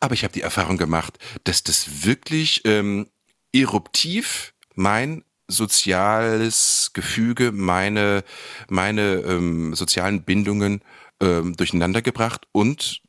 [0.00, 3.06] Aber ich habe die Erfahrung gemacht, dass das wirklich ähm,
[3.54, 8.24] eruptiv mein soziales Gefüge, meine,
[8.68, 10.82] meine ähm, sozialen Bindungen
[11.20, 13.00] ähm, durcheinandergebracht und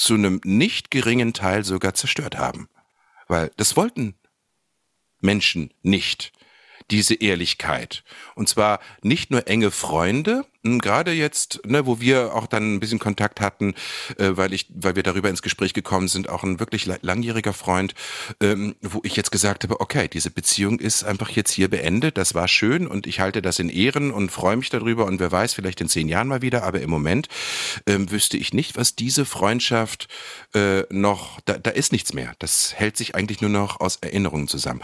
[0.00, 2.70] zu einem nicht geringen Teil sogar zerstört haben.
[3.28, 4.14] Weil das wollten
[5.20, 6.32] Menschen nicht
[6.90, 8.02] diese Ehrlichkeit.
[8.34, 12.80] Und zwar nicht nur enge Freunde, hm, gerade jetzt, ne, wo wir auch dann ein
[12.80, 13.74] bisschen Kontakt hatten,
[14.18, 17.94] äh, weil ich, weil wir darüber ins Gespräch gekommen sind, auch ein wirklich langjähriger Freund,
[18.42, 22.34] ähm, wo ich jetzt gesagt habe, okay, diese Beziehung ist einfach jetzt hier beendet, das
[22.34, 25.54] war schön und ich halte das in Ehren und freue mich darüber und wer weiß,
[25.54, 27.28] vielleicht in zehn Jahren mal wieder, aber im Moment
[27.86, 30.08] ähm, wüsste ich nicht, was diese Freundschaft
[30.54, 32.34] äh, noch, da, da ist nichts mehr.
[32.38, 34.82] Das hält sich eigentlich nur noch aus Erinnerungen zusammen.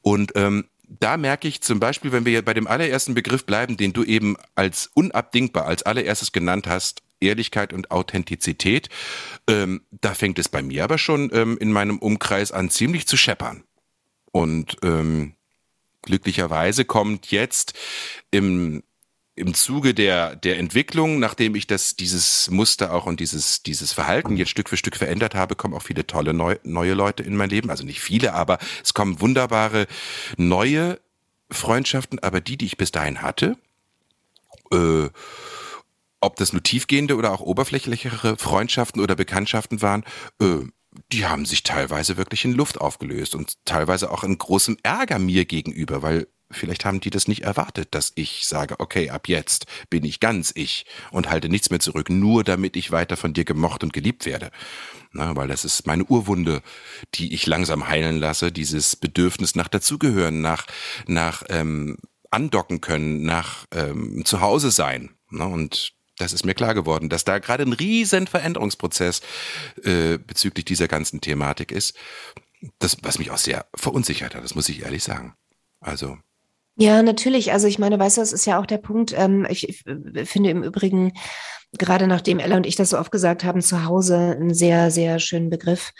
[0.00, 3.92] Und ähm, da merke ich zum Beispiel, wenn wir bei dem allerersten Begriff bleiben, den
[3.92, 8.88] du eben als unabdingbar als allererstes genannt hast, Ehrlichkeit und Authentizität,
[9.48, 13.16] ähm, da fängt es bei mir aber schon ähm, in meinem Umkreis an, ziemlich zu
[13.16, 13.64] scheppern.
[14.30, 15.34] Und ähm,
[16.02, 17.74] glücklicherweise kommt jetzt
[18.30, 18.82] im
[19.38, 24.36] im Zuge der, der Entwicklung, nachdem ich das, dieses Muster auch und dieses, dieses Verhalten
[24.36, 27.50] jetzt Stück für Stück verändert habe, kommen auch viele tolle neu, neue Leute in mein
[27.50, 27.70] Leben.
[27.70, 29.86] Also nicht viele, aber es kommen wunderbare
[30.36, 31.00] neue
[31.50, 33.56] Freundschaften, aber die, die ich bis dahin hatte,
[34.72, 35.08] äh,
[36.20, 40.04] ob das nur tiefgehende oder auch oberflächlichere Freundschaften oder Bekanntschaften waren,
[40.40, 40.66] äh,
[41.12, 45.44] die haben sich teilweise wirklich in Luft aufgelöst und teilweise auch in großem Ärger mir
[45.44, 50.04] gegenüber, weil Vielleicht haben die das nicht erwartet, dass ich sage, okay, ab jetzt bin
[50.04, 53.84] ich ganz ich und halte nichts mehr zurück, nur damit ich weiter von dir gemocht
[53.84, 54.50] und geliebt werde.
[55.12, 56.62] Na, weil das ist meine Urwunde,
[57.14, 60.66] die ich langsam heilen lasse, dieses Bedürfnis nach dazugehören, nach,
[61.06, 61.98] nach ähm,
[62.30, 65.10] andocken können, nach ähm, Zuhause sein.
[65.30, 69.20] Na, und das ist mir klar geworden, dass da gerade ein riesen Veränderungsprozess
[69.84, 71.94] äh, bezüglich dieser ganzen Thematik ist.
[72.78, 75.34] Das, was mich auch sehr verunsichert hat, das muss ich ehrlich sagen.
[75.80, 76.18] Also
[76.78, 77.52] ja, natürlich.
[77.52, 79.12] Also ich meine, weißt du, das ist ja auch der Punkt.
[79.16, 79.84] Ähm, ich, ich
[80.28, 81.12] finde im Übrigen,
[81.76, 85.18] gerade nachdem Ella und ich das so oft gesagt haben, zu Hause einen sehr, sehr
[85.18, 85.90] schönen Begriff.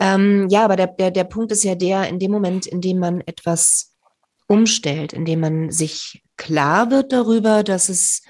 [0.00, 2.98] Ähm, ja, aber der, der, der Punkt ist ja der, in dem Moment, in dem
[2.98, 3.94] man etwas
[4.48, 8.22] umstellt, in dem man sich klar wird darüber, dass es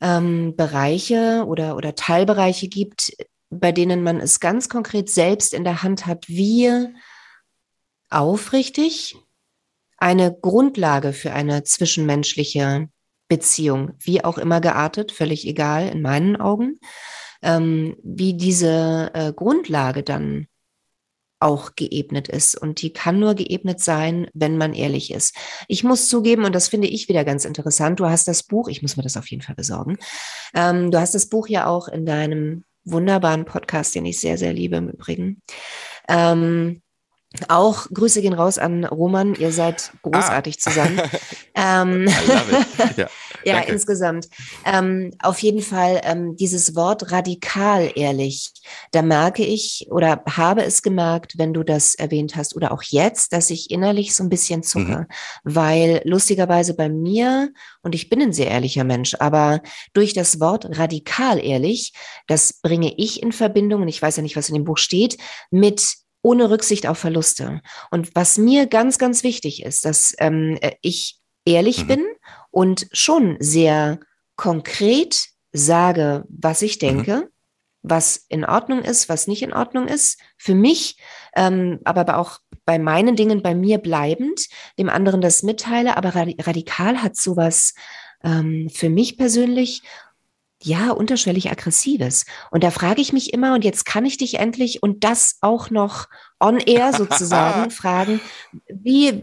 [0.00, 3.12] ähm, Bereiche oder, oder Teilbereiche gibt,
[3.50, 6.72] bei denen man es ganz konkret selbst in der Hand hat, wie
[8.08, 9.16] aufrichtig
[10.00, 12.88] eine Grundlage für eine zwischenmenschliche
[13.28, 16.80] Beziehung, wie auch immer geartet, völlig egal in meinen Augen,
[17.42, 20.48] ähm, wie diese äh, Grundlage dann
[21.38, 22.54] auch geebnet ist.
[22.54, 25.34] Und die kann nur geebnet sein, wenn man ehrlich ist.
[25.68, 28.82] Ich muss zugeben, und das finde ich wieder ganz interessant, du hast das Buch, ich
[28.82, 29.96] muss mir das auf jeden Fall besorgen,
[30.54, 34.52] ähm, du hast das Buch ja auch in deinem wunderbaren Podcast, den ich sehr, sehr
[34.52, 35.42] liebe im Übrigen.
[36.08, 36.82] Ähm,
[37.48, 40.60] auch Grüße gehen raus an Roman, ihr seid großartig ah.
[40.60, 41.00] zusammen.
[41.54, 42.08] ähm,
[42.96, 43.08] ja,
[43.44, 44.28] ja insgesamt.
[44.64, 48.52] Ähm, auf jeden Fall ähm, dieses Wort radikal ehrlich,
[48.90, 53.32] da merke ich oder habe es gemerkt, wenn du das erwähnt hast oder auch jetzt,
[53.32, 55.06] dass ich innerlich so ein bisschen zucke, mhm.
[55.44, 59.62] weil lustigerweise bei mir, und ich bin ein sehr ehrlicher Mensch, aber
[59.92, 61.92] durch das Wort radikal ehrlich,
[62.26, 65.16] das bringe ich in Verbindung, und ich weiß ja nicht, was in dem Buch steht,
[65.52, 67.60] mit ohne Rücksicht auf Verluste.
[67.90, 71.88] Und was mir ganz, ganz wichtig ist, dass ähm, äh, ich ehrlich mhm.
[71.88, 72.06] bin
[72.50, 74.00] und schon sehr
[74.36, 76.86] konkret sage, was ich mhm.
[76.86, 77.28] denke, mhm.
[77.82, 80.96] was in Ordnung ist, was nicht in Ordnung ist, für mich,
[81.34, 87.02] ähm, aber auch bei meinen Dingen bei mir bleibend, dem anderen das mitteile, aber radikal
[87.02, 87.74] hat sowas
[88.22, 89.82] ähm, für mich persönlich
[90.62, 92.26] ja, unterschwellig aggressives.
[92.50, 95.70] Und da frage ich mich immer, und jetzt kann ich dich endlich und das auch
[95.70, 98.20] noch on air sozusagen fragen,
[98.68, 99.22] wie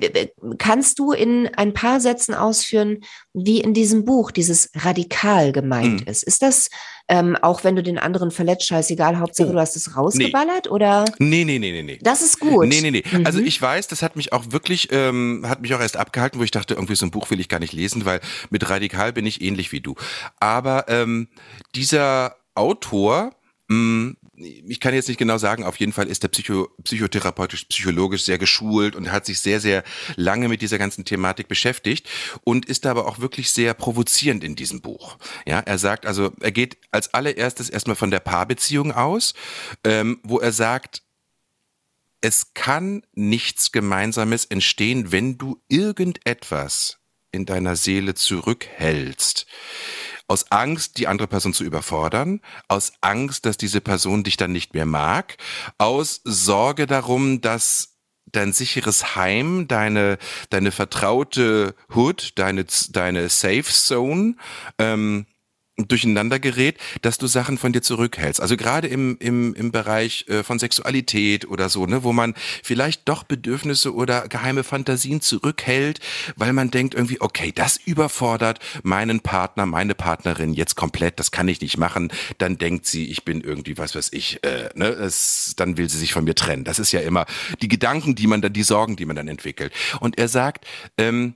[0.58, 3.02] kannst du in ein paar Sätzen ausführen,
[3.34, 6.08] wie in diesem Buch dieses radikal gemeint hm.
[6.08, 6.24] ist?
[6.24, 6.70] Ist das
[7.10, 10.72] ähm, auch wenn du den anderen verletzt, scheißegal, Hauptsache oh, du hast es rausgeballert nee.
[10.72, 11.06] oder?
[11.20, 12.00] Nee, nee, nee, nee, nee.
[12.02, 12.68] Das ist gut.
[12.68, 13.04] Nee, nee, nee.
[13.10, 13.26] Mhm.
[13.26, 16.44] Also ich weiß, das hat mich auch wirklich, ähm, hat mich auch erst abgehalten, wo
[16.44, 19.26] ich dachte, irgendwie so ein Buch will ich gar nicht lesen, weil mit radikal bin
[19.26, 19.96] ich ähnlich wie du.
[20.40, 21.30] Aber ähm,
[21.76, 23.32] dieser Autor,
[23.70, 27.66] mh, mm, ich kann jetzt nicht genau sagen, auf jeden Fall ist er psycho, psychotherapeutisch,
[27.66, 29.84] psychologisch sehr geschult und hat sich sehr, sehr
[30.16, 32.08] lange mit dieser ganzen Thematik beschäftigt
[32.44, 35.18] und ist aber auch wirklich sehr provozierend in diesem Buch.
[35.48, 39.34] Ja, er sagt also, er geht als allererstes erstmal von der Paarbeziehung aus,
[39.84, 41.02] ähm, wo er sagt,
[42.22, 47.00] es kann nichts Gemeinsames entstehen, wenn du irgendetwas
[47.32, 49.48] in deiner Seele zurückhältst
[50.28, 54.74] Aus Angst, die andere Person zu überfordern, aus Angst, dass diese Person dich dann nicht
[54.74, 55.38] mehr mag,
[55.78, 57.98] aus Sorge darum, dass
[58.32, 60.18] dein sicheres Heim, deine,
[60.50, 64.36] deine vertraute Hood, deine, deine Safe Zone,
[64.78, 65.26] ähm,
[65.78, 68.42] durcheinander gerät, dass du Sachen von dir zurückhältst.
[68.42, 73.08] Also gerade im, im, im Bereich äh, von Sexualität oder so, ne, wo man vielleicht
[73.08, 76.00] doch Bedürfnisse oder geheime Fantasien zurückhält,
[76.36, 81.48] weil man denkt irgendwie, okay, das überfordert meinen Partner, meine Partnerin jetzt komplett, das kann
[81.48, 82.12] ich nicht machen.
[82.40, 86.00] Dann denkt sie, ich bin irgendwie, was weiß ich, äh, ne, es, dann will sie
[86.00, 86.64] sich von mir trennen.
[86.64, 87.26] Das ist ja immer
[87.62, 89.72] die Gedanken, die man dann, die Sorgen, die man dann entwickelt.
[90.00, 90.66] Und er sagt,
[90.98, 91.36] ähm,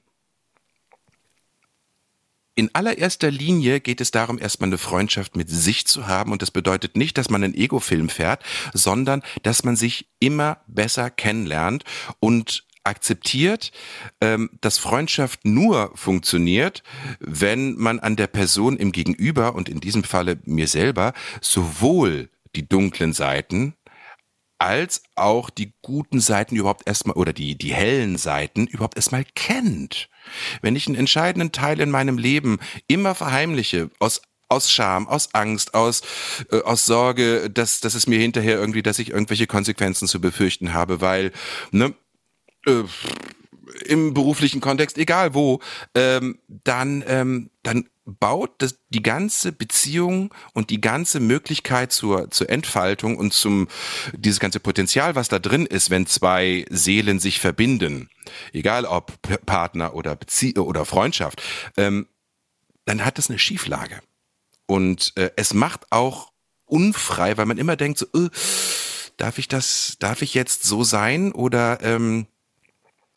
[2.61, 6.31] in allererster Linie geht es darum, erstmal eine Freundschaft mit sich zu haben.
[6.31, 11.09] Und das bedeutet nicht, dass man einen Ego-Film fährt, sondern dass man sich immer besser
[11.09, 11.85] kennenlernt
[12.19, 13.71] und akzeptiert,
[14.21, 16.83] ähm, dass Freundschaft nur funktioniert,
[17.19, 22.69] wenn man an der Person im Gegenüber und in diesem Falle mir selber sowohl die
[22.69, 23.73] dunklen Seiten
[24.59, 30.10] als auch die guten Seiten überhaupt erstmal oder die, die hellen Seiten überhaupt erstmal kennt.
[30.61, 35.73] Wenn ich einen entscheidenden Teil in meinem Leben immer verheimliche, aus aus Scham, aus Angst,
[35.73, 36.01] aus,
[36.51, 40.73] äh, aus Sorge, dass, dass es mir hinterher irgendwie, dass ich irgendwelche Konsequenzen zu befürchten
[40.73, 41.31] habe, weil,
[41.71, 41.93] ne,
[42.65, 42.83] äh,
[43.85, 45.61] im beruflichen Kontext, egal wo,
[45.95, 47.87] ähm, dann, ähm, dann
[48.19, 53.67] baut das, die ganze Beziehung und die ganze Möglichkeit zur, zur Entfaltung und zum,
[54.13, 58.09] dieses ganze Potenzial, was da drin ist, wenn zwei Seelen sich verbinden,
[58.53, 59.13] egal ob
[59.45, 61.41] Partner oder Bezie oder Freundschaft,
[61.77, 62.07] ähm,
[62.85, 64.01] dann hat das eine Schieflage.
[64.65, 66.31] Und äh, es macht auch
[66.65, 68.29] unfrei, weil man immer denkt so, äh,
[69.17, 72.27] darf ich das, darf ich jetzt so sein oder ähm,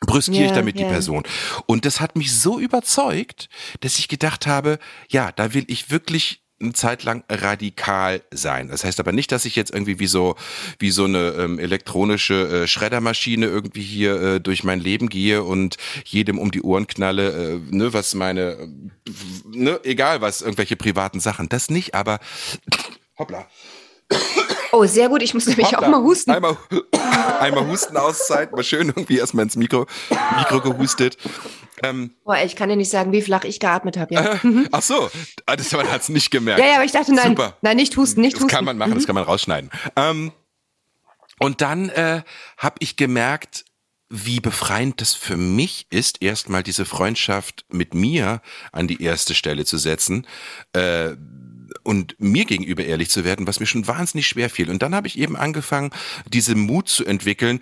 [0.01, 0.87] brüskiere yeah, ich damit yeah.
[0.87, 1.23] die Person.
[1.67, 3.49] Und das hat mich so überzeugt,
[3.81, 4.79] dass ich gedacht habe,
[5.09, 8.69] ja, da will ich wirklich eine Zeit lang radikal sein.
[8.69, 10.37] Das heißt aber nicht, dass ich jetzt irgendwie wie so
[10.79, 15.77] wie so eine ähm, elektronische äh, Schreddermaschine irgendwie hier äh, durch mein Leben gehe und
[16.05, 18.69] jedem um die Ohren knalle, äh, ne, was meine, äh,
[19.53, 21.49] ne, egal was, irgendwelche privaten Sachen.
[21.49, 22.21] Das nicht, aber
[23.19, 23.49] hoppla.
[24.75, 25.23] Oh, sehr gut.
[25.23, 25.87] Ich muss nämlich Hoppla.
[25.87, 26.33] auch mal husten.
[26.33, 26.57] Einmal,
[27.39, 29.87] einmal Husten auszeit, mal schön irgendwie erstmal ins Mikro,
[30.37, 31.17] Mikro gehustet.
[31.85, 34.15] Ähm, Boah, ich kann dir nicht sagen, wie flach ich geatmet habe.
[34.15, 34.33] Ja.
[34.33, 34.69] Äh, mhm.
[34.73, 35.11] ach so,
[35.47, 36.61] ah, das hat es nicht gemerkt.
[36.61, 37.57] Ja, ja, aber ich dachte, nein, Super.
[37.63, 38.49] nein, nicht husten, nicht das husten.
[38.49, 38.95] Das kann man machen, mhm.
[38.97, 39.71] das kann man rausschneiden.
[39.95, 40.33] Ähm,
[41.39, 42.23] und dann äh,
[42.59, 43.65] habe ich gemerkt,
[44.09, 48.41] wie befreiend das für mich ist, erstmal diese Freundschaft mit mir
[48.71, 50.27] an die erste Stelle zu setzen.
[50.73, 51.17] Äh,
[51.83, 54.71] und mir gegenüber ehrlich zu werden, was mir schon wahnsinnig schwer fiel.
[54.71, 55.91] Und dann habe ich eben angefangen,
[56.27, 57.61] diese Mut zu entwickeln,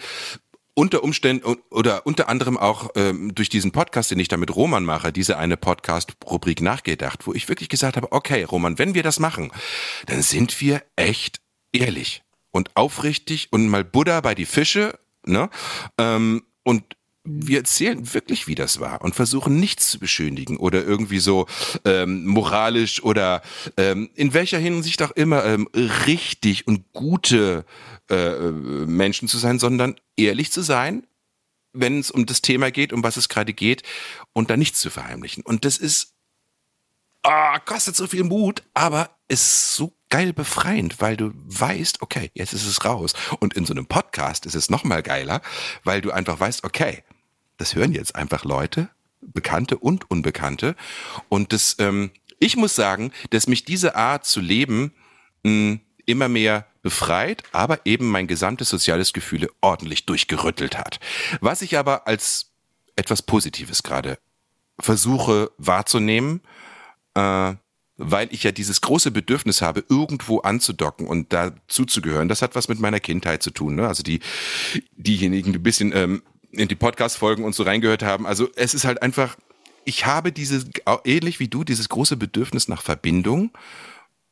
[0.75, 4.85] unter Umständen oder unter anderem auch ähm, durch diesen Podcast, den ich da mit Roman
[4.85, 9.21] mache, diese eine Podcast-Rubrik nachgedacht, wo ich wirklich gesagt habe, okay, Roman, wenn wir das
[9.21, 9.53] machen,
[10.07, 11.41] dann sind wir echt
[11.73, 12.23] ehrlich
[12.53, 15.51] und aufrichtig und mal Buddha bei die Fische, ne?
[15.99, 21.21] Ähm, und wir erzählen wirklich, wie das war und versuchen nichts zu beschönigen oder irgendwie
[21.21, 21.47] so
[21.85, 23.43] ähm, moralisch oder
[23.77, 25.69] ähm, in welcher Hinsicht auch immer ähm,
[26.07, 27.65] richtig und gute
[28.11, 31.07] äh, Menschen zu sein, sondern ehrlich zu sein,
[31.73, 33.83] wenn es um das Thema geht, um was es gerade geht
[34.33, 35.45] und da nichts zu verheimlichen.
[35.45, 36.15] Und das ist,
[37.23, 42.53] oh, kostet so viel Mut, aber ist so geil befreiend, weil du weißt, okay, jetzt
[42.53, 43.15] ist es raus.
[43.41, 45.41] Und in so einem Podcast ist es noch mal geiler,
[45.85, 47.03] weil du einfach weißt, okay,
[47.63, 48.89] das hören jetzt einfach Leute,
[49.21, 50.75] Bekannte und Unbekannte.
[51.29, 54.93] Und das, ähm, ich muss sagen, dass mich diese Art zu leben
[55.45, 60.99] mh, hm, immer mehr befreit, aber eben mein gesamtes soziales Gefühle ordentlich durchgerüttelt hat.
[61.41, 62.51] Was ich aber als
[62.97, 64.19] etwas Positives gerade
[64.81, 66.41] versuche wahrzunehmen,
[67.15, 67.55] äh,
[67.97, 72.29] weil ich ja dieses große Bedürfnis habe, irgendwo anzudocken und dazuzugehören.
[72.29, 73.77] Das hat was mit meiner Kindheit zu tun.
[73.77, 73.87] Ne?
[73.87, 74.19] Also die
[74.97, 76.23] diejenigen, die ein bisschen ähm,
[76.53, 78.27] in die Podcast-Folgen und so reingehört haben.
[78.27, 79.37] Also es ist halt einfach,
[79.85, 80.67] ich habe dieses,
[81.05, 83.51] ähnlich wie du, dieses große Bedürfnis nach Verbindung.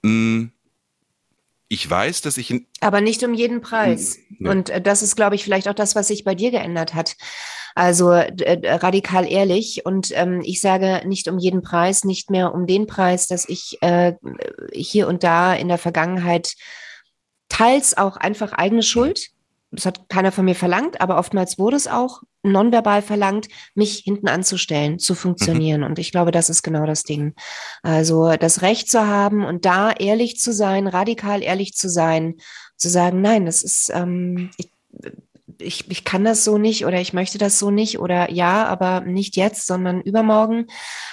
[0.03, 0.47] Mm,
[1.69, 2.67] ich weiß, dass ich.
[2.81, 4.19] Aber nicht um jeden Preis.
[4.39, 4.51] Ja.
[4.51, 7.17] Und äh, das ist, glaube ich, vielleicht auch das, was sich bei dir geändert hat.
[7.77, 9.87] Also äh, radikal ehrlich.
[9.87, 13.79] Und ähm, ich sage nicht um jeden Preis, nicht mehr um den Preis, dass ich
[13.83, 14.15] äh,
[14.73, 16.55] hier und da in der Vergangenheit
[17.49, 19.31] teils auch einfach eigene Schuld
[19.71, 24.29] das hat keiner von mir verlangt, aber oftmals wurde es auch nonverbal verlangt, mich hinten
[24.29, 25.83] anzustellen, zu funktionieren.
[25.83, 25.87] Mhm.
[25.87, 27.35] Und ich glaube, das ist genau das Ding.
[27.83, 32.37] Also das Recht zu haben und da ehrlich zu sein, radikal ehrlich zu sein,
[32.77, 34.73] zu sagen, nein, das ist, ähm, ich,
[35.59, 39.03] ich, ich kann das so nicht oder ich möchte das so nicht oder ja, aber
[39.03, 40.67] nicht jetzt, sondern übermorgen.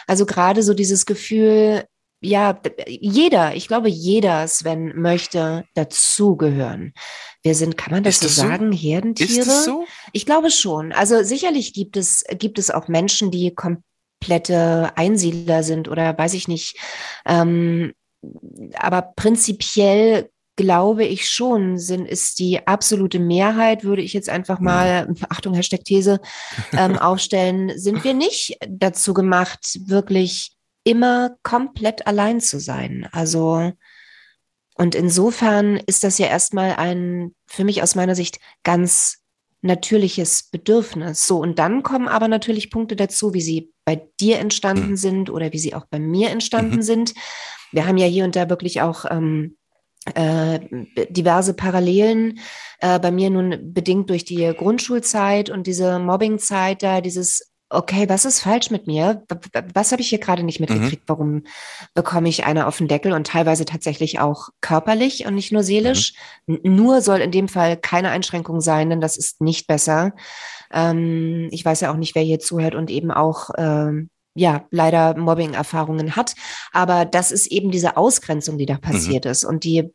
[0.07, 1.83] Also gerade so dieses Gefühl,
[2.19, 6.93] ja, jeder, ich glaube, jeder, Sven, möchte dazugehören.
[7.43, 8.77] Wir sind, kann man das, das so sagen, so?
[8.77, 9.29] Herdentiere?
[9.29, 9.85] Ist das so?
[10.13, 10.91] Ich glaube schon.
[10.91, 16.47] Also sicherlich gibt es, gibt es auch Menschen, die komplette Einsiedler sind oder weiß ich
[16.47, 16.77] nicht.
[17.25, 17.93] Ähm,
[18.79, 25.13] aber prinzipiell glaube ich schon, sind, ist die absolute Mehrheit, würde ich jetzt einfach mal,
[25.29, 26.19] Achtung, Hashtag These,
[26.73, 30.56] ähm, aufstellen, sind wir nicht dazu gemacht, wirklich
[30.87, 33.09] immer komplett allein zu sein.
[33.11, 33.73] Also,
[34.75, 39.17] und insofern ist das ja erstmal ein, für mich aus meiner Sicht, ganz
[39.61, 41.27] natürliches Bedürfnis.
[41.27, 44.95] So, und dann kommen aber natürlich Punkte dazu, wie sie bei dir entstanden mhm.
[44.95, 46.81] sind oder wie sie auch bei mir entstanden mhm.
[46.83, 47.13] sind.
[47.73, 49.57] Wir haben ja hier und da wirklich auch ähm,
[50.15, 50.59] äh,
[51.09, 52.39] diverse Parallelen.
[52.79, 58.25] Äh, bei mir nun bedingt durch die Grundschulzeit und diese Mobbingzeit da, dieses okay, was
[58.25, 59.23] ist falsch mit mir?
[59.73, 61.03] Was habe ich hier gerade nicht mitgekriegt?
[61.03, 61.07] Mhm.
[61.07, 61.43] Warum
[61.93, 66.13] bekomme ich eine auf den Deckel und teilweise tatsächlich auch körperlich und nicht nur seelisch?
[66.45, 66.59] Mhm.
[66.63, 70.13] Nur soll in dem Fall keine Einschränkung sein, denn das ist nicht besser.
[70.71, 75.17] Ähm, ich weiß ja auch nicht, wer hier zuhört und eben auch ähm, ja, leider
[75.17, 76.35] Mobbing-Erfahrungen hat.
[76.71, 79.31] Aber das ist eben diese Ausgrenzung, die da passiert mhm.
[79.31, 79.43] ist.
[79.43, 79.89] Und die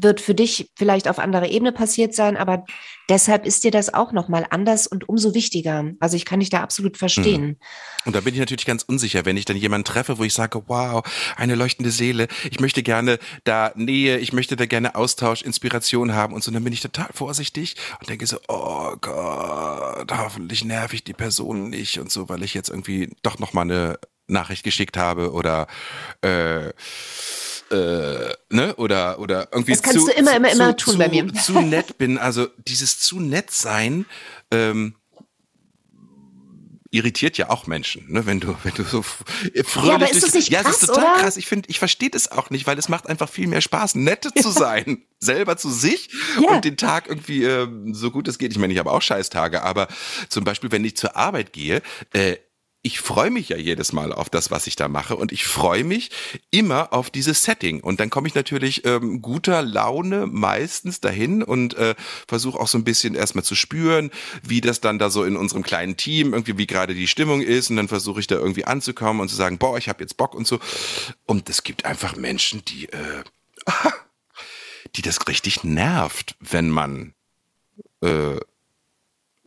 [0.00, 2.64] wird für dich vielleicht auf anderer Ebene passiert sein, aber
[3.10, 5.84] deshalb ist dir das auch nochmal anders und umso wichtiger.
[6.00, 7.42] Also ich kann dich da absolut verstehen.
[7.42, 7.56] Mhm.
[8.06, 10.62] Und da bin ich natürlich ganz unsicher, wenn ich dann jemanden treffe, wo ich sage,
[10.66, 11.02] wow,
[11.36, 16.32] eine leuchtende Seele, ich möchte gerne da Nähe, ich möchte da gerne Austausch, Inspiration haben
[16.32, 21.04] und so, dann bin ich total vorsichtig und denke so, oh Gott, hoffentlich nerv ich
[21.04, 23.81] die Person nicht und so, weil ich jetzt irgendwie doch nochmal eine
[24.26, 25.66] Nachricht geschickt habe oder
[26.22, 30.92] äh, äh, ne oder oder irgendwie das kannst zu, du immer immer immer zu, tun
[30.94, 34.06] zu, bei mir zu nett bin also dieses zu nett sein
[34.50, 34.94] ähm,
[36.92, 38.26] irritiert ja auch Menschen, ne?
[38.26, 40.88] wenn du wenn du so fröhlich ja, aber ist das nicht ja, krass, es ist
[40.88, 41.22] total oder?
[41.22, 41.36] krass.
[41.38, 44.32] Ich finde, ich verstehe das auch nicht, weil es macht einfach viel mehr Spaß, nette
[44.34, 46.50] zu sein, selber zu sich ja.
[46.50, 48.52] und den Tag irgendwie äh, so gut es geht.
[48.52, 49.88] Ich meine, ich habe auch Scheißtage, aber
[50.28, 51.80] zum Beispiel, wenn ich zur Arbeit gehe,
[52.12, 52.36] äh,
[52.84, 55.84] ich freue mich ja jedes Mal auf das, was ich da mache und ich freue
[55.84, 56.10] mich
[56.50, 57.80] immer auf dieses Setting.
[57.80, 61.94] Und dann komme ich natürlich ähm, guter Laune meistens dahin und äh,
[62.26, 64.10] versuche auch so ein bisschen erstmal zu spüren,
[64.42, 67.70] wie das dann da so in unserem kleinen Team irgendwie wie gerade die Stimmung ist.
[67.70, 70.34] Und dann versuche ich da irgendwie anzukommen und zu sagen, boah, ich habe jetzt Bock
[70.34, 70.58] und so.
[71.24, 73.22] Und es gibt einfach Menschen, die äh,
[74.96, 77.14] die das richtig nervt, wenn man
[78.02, 78.40] äh,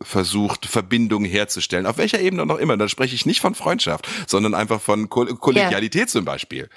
[0.00, 2.76] versucht, Verbindungen herzustellen, auf welcher Ebene noch immer.
[2.76, 6.06] Da spreche ich nicht von Freundschaft, sondern einfach von Ko Kollegialität ja.
[6.06, 6.68] zum Beispiel.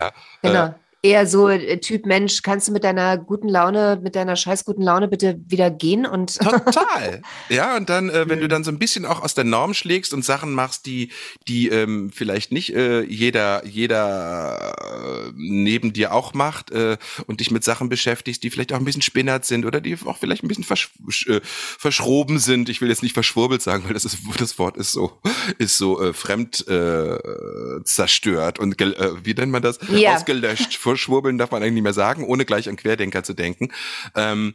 [0.00, 0.66] Ja, genau.
[0.66, 0.74] Äh,
[1.06, 4.82] eher so äh, Typ Mensch, kannst du mit deiner guten Laune, mit deiner scheiß guten
[4.82, 7.22] Laune bitte wieder gehen und total.
[7.48, 10.12] Ja, und dann, äh, wenn du dann so ein bisschen auch aus der Norm schlägst
[10.12, 11.10] und Sachen machst, die,
[11.46, 14.74] die ähm, vielleicht nicht äh, jeder, jeder
[15.28, 18.84] äh, neben dir auch macht äh, und dich mit Sachen beschäftigst, die vielleicht auch ein
[18.84, 20.90] bisschen spinnert sind oder die auch vielleicht ein bisschen versch
[21.28, 22.68] äh, verschroben sind.
[22.68, 25.20] Ich will jetzt nicht verschwurbelt sagen, weil das ist das Wort ist so
[25.58, 26.64] ist so fremd
[27.84, 29.78] zerstört und wie nennt man das?
[29.88, 30.16] Ja.
[30.16, 33.72] Ausgelöscht verschwurbeln darf man eigentlich nicht mehr sagen, ohne gleich an Querdenker zu denken.
[34.14, 34.54] Ähm,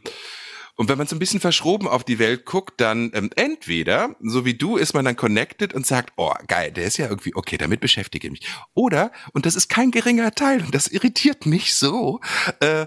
[0.74, 4.44] und wenn man so ein bisschen verschroben auf die Welt guckt, dann ähm, entweder, so
[4.44, 7.58] wie du, ist man dann connected und sagt, oh geil, der ist ja irgendwie, okay,
[7.58, 8.46] damit beschäftige ich mich.
[8.74, 12.20] Oder, und das ist kein geringer Teil, und das irritiert mich so,
[12.60, 12.86] äh,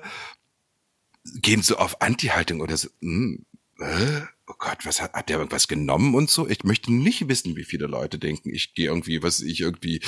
[1.35, 3.45] gehen so auf Anti-Haltung oder so, mh, hm,
[3.79, 6.47] äh, oh Gott, was hat, hat der irgendwas genommen und so?
[6.47, 10.01] Ich möchte nicht wissen, wie viele Leute denken, ich gehe irgendwie, was ich irgendwie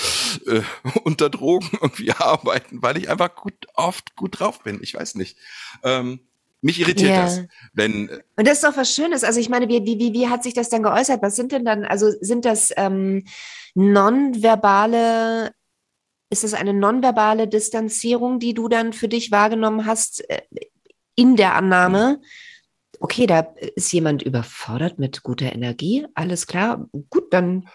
[0.45, 0.61] äh,
[1.03, 4.79] unter Drogen irgendwie arbeiten, weil ich einfach gut oft gut drauf bin.
[4.81, 5.37] Ich weiß nicht.
[5.83, 6.19] Ähm,
[6.61, 7.23] mich irritiert yeah.
[7.23, 7.41] das,
[7.73, 8.09] wenn.
[8.09, 9.23] Äh, und das ist doch was Schönes.
[9.23, 11.21] Also ich meine, wie, wie, wie, wie hat sich das dann geäußert?
[11.21, 13.25] Was sind denn dann, also sind das ähm,
[13.75, 15.51] nonverbale,
[16.29, 20.41] ist das eine nonverbale Distanzierung, die du dann für dich wahrgenommen hast äh,
[21.15, 22.21] in der Annahme?
[22.99, 27.67] Okay, da ist jemand überfordert mit guter Energie, alles klar, gut, dann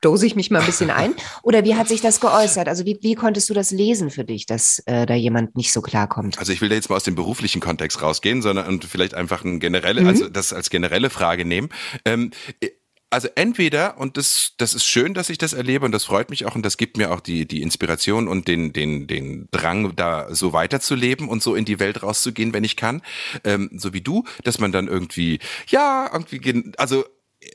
[0.00, 1.14] dose ich mich mal ein bisschen ein.
[1.42, 2.68] Oder wie hat sich das geäußert?
[2.68, 5.80] Also wie, wie konntest du das lesen für dich, dass äh, da jemand nicht so
[5.80, 6.38] klarkommt?
[6.38, 9.44] Also ich will da jetzt mal aus dem beruflichen Kontext rausgehen, sondern und vielleicht einfach
[9.44, 10.08] ein generelle, mhm.
[10.08, 11.68] also das als generelle Frage nehmen.
[12.04, 12.30] Ähm,
[13.10, 16.44] also entweder, und das, das ist schön, dass ich das erlebe und das freut mich
[16.46, 20.34] auch und das gibt mir auch die, die Inspiration und den, den, den Drang, da
[20.34, 23.02] so weiterzuleben und so in die Welt rauszugehen, wenn ich kann,
[23.44, 25.38] ähm, so wie du, dass man dann irgendwie,
[25.68, 27.04] ja, irgendwie, also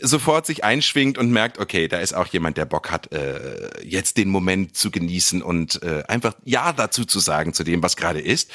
[0.02, 4.18] sofort sich einschwingt und merkt, okay, da ist auch jemand, der Bock hat, äh, jetzt
[4.18, 8.22] den Moment zu genießen und äh, einfach Ja dazu zu sagen, zu dem, was gerade
[8.22, 8.52] ist.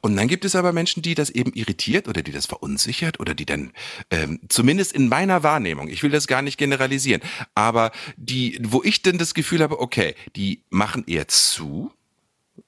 [0.00, 3.34] Und dann gibt es aber Menschen, die das eben irritiert oder die das verunsichert oder
[3.34, 3.72] die dann,
[4.10, 7.22] ähm, zumindest in meiner Wahrnehmung, ich will das gar nicht generalisieren,
[7.54, 11.92] aber die, wo ich denn das Gefühl habe, okay, die machen eher zu,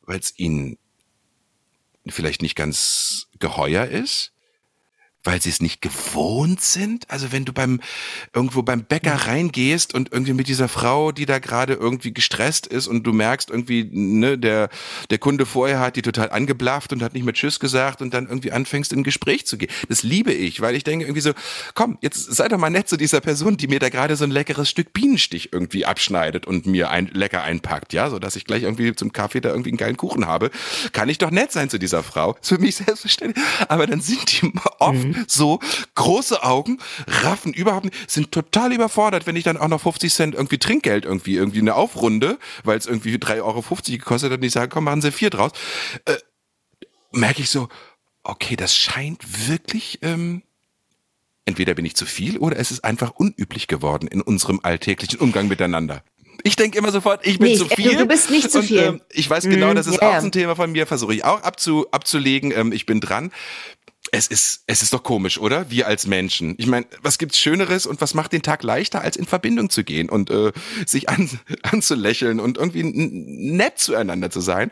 [0.02, 0.78] weil es ihnen
[2.06, 4.33] vielleicht nicht ganz geheuer ist,
[5.24, 7.10] weil sie es nicht gewohnt sind.
[7.10, 7.80] Also wenn du beim
[8.34, 12.86] irgendwo beim Bäcker reingehst und irgendwie mit dieser Frau, die da gerade irgendwie gestresst ist
[12.86, 14.68] und du merkst irgendwie, ne, der
[15.10, 18.28] der Kunde vorher hat die total angeblafft und hat nicht mehr Tschüss gesagt und dann
[18.28, 19.70] irgendwie anfängst in ein Gespräch zu gehen.
[19.88, 21.32] Das liebe ich, weil ich denke irgendwie so,
[21.74, 24.30] komm, jetzt sei doch mal nett zu dieser Person, die mir da gerade so ein
[24.30, 28.62] leckeres Stück Bienenstich irgendwie abschneidet und mir ein lecker einpackt, ja, so dass ich gleich
[28.62, 30.50] irgendwie zum Kaffee da irgendwie einen geilen Kuchen habe.
[30.92, 32.36] Kann ich doch nett sein zu dieser Frau.
[32.40, 33.42] ist für mich selbstverständlich.
[33.68, 35.60] Aber dann sind die oft mhm so
[35.94, 40.34] große Augen, raffen überhaupt nicht, sind total überfordert, wenn ich dann auch noch 50 Cent
[40.34, 44.52] irgendwie Trinkgeld irgendwie, irgendwie eine Aufrunde, weil es irgendwie 3,50 Euro gekostet hat und ich
[44.52, 45.52] sage, komm, machen Sie vier draus.
[46.04, 46.16] Äh,
[47.12, 47.68] merke ich so,
[48.22, 50.42] okay, das scheint wirklich, ähm,
[51.44, 55.48] entweder bin ich zu viel oder es ist einfach unüblich geworden in unserem alltäglichen Umgang
[55.48, 56.02] miteinander.
[56.42, 57.96] Ich denke immer sofort, ich bin nee, zu viel.
[57.96, 58.88] Du, bist nicht zu viel.
[58.88, 60.18] Und, ähm, ich weiß genau, mm, das ist yeah.
[60.18, 62.50] auch ein Thema von mir, versuche ich auch abzu, abzulegen.
[62.50, 63.30] Ähm, ich bin dran
[64.14, 65.70] es ist, es ist doch komisch, oder?
[65.72, 66.54] Wir als Menschen.
[66.58, 69.82] Ich meine, was gibt's Schöneres und was macht den Tag leichter, als in Verbindung zu
[69.82, 70.52] gehen und äh,
[70.86, 71.28] sich an,
[71.62, 74.70] anzulächeln und irgendwie nett zueinander zu sein?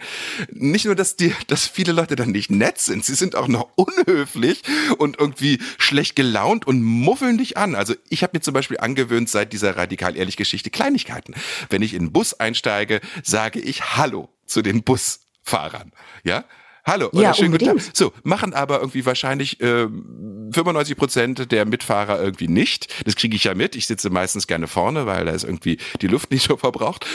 [0.53, 3.71] Nicht nur, dass die, dass viele Leute dann nicht nett sind, sie sind auch noch
[3.75, 4.63] unhöflich
[4.99, 7.75] und irgendwie schlecht gelaunt und muffeln dich an.
[7.75, 11.35] Also ich habe mir zum Beispiel angewöhnt seit dieser radikal ehrlich Geschichte Kleinigkeiten.
[11.69, 15.91] Wenn ich in den Bus einsteige, sage ich Hallo zu den Busfahrern.
[16.23, 16.45] Ja,
[16.85, 17.73] Hallo ja, schönen unbedingt.
[17.73, 17.97] guten Tag.
[17.97, 23.07] So, machen aber irgendwie wahrscheinlich äh, 95 Prozent der Mitfahrer irgendwie nicht.
[23.07, 23.77] Das kriege ich ja mit.
[23.77, 27.07] Ich sitze meistens gerne vorne, weil da ist irgendwie die Luft nicht so verbraucht.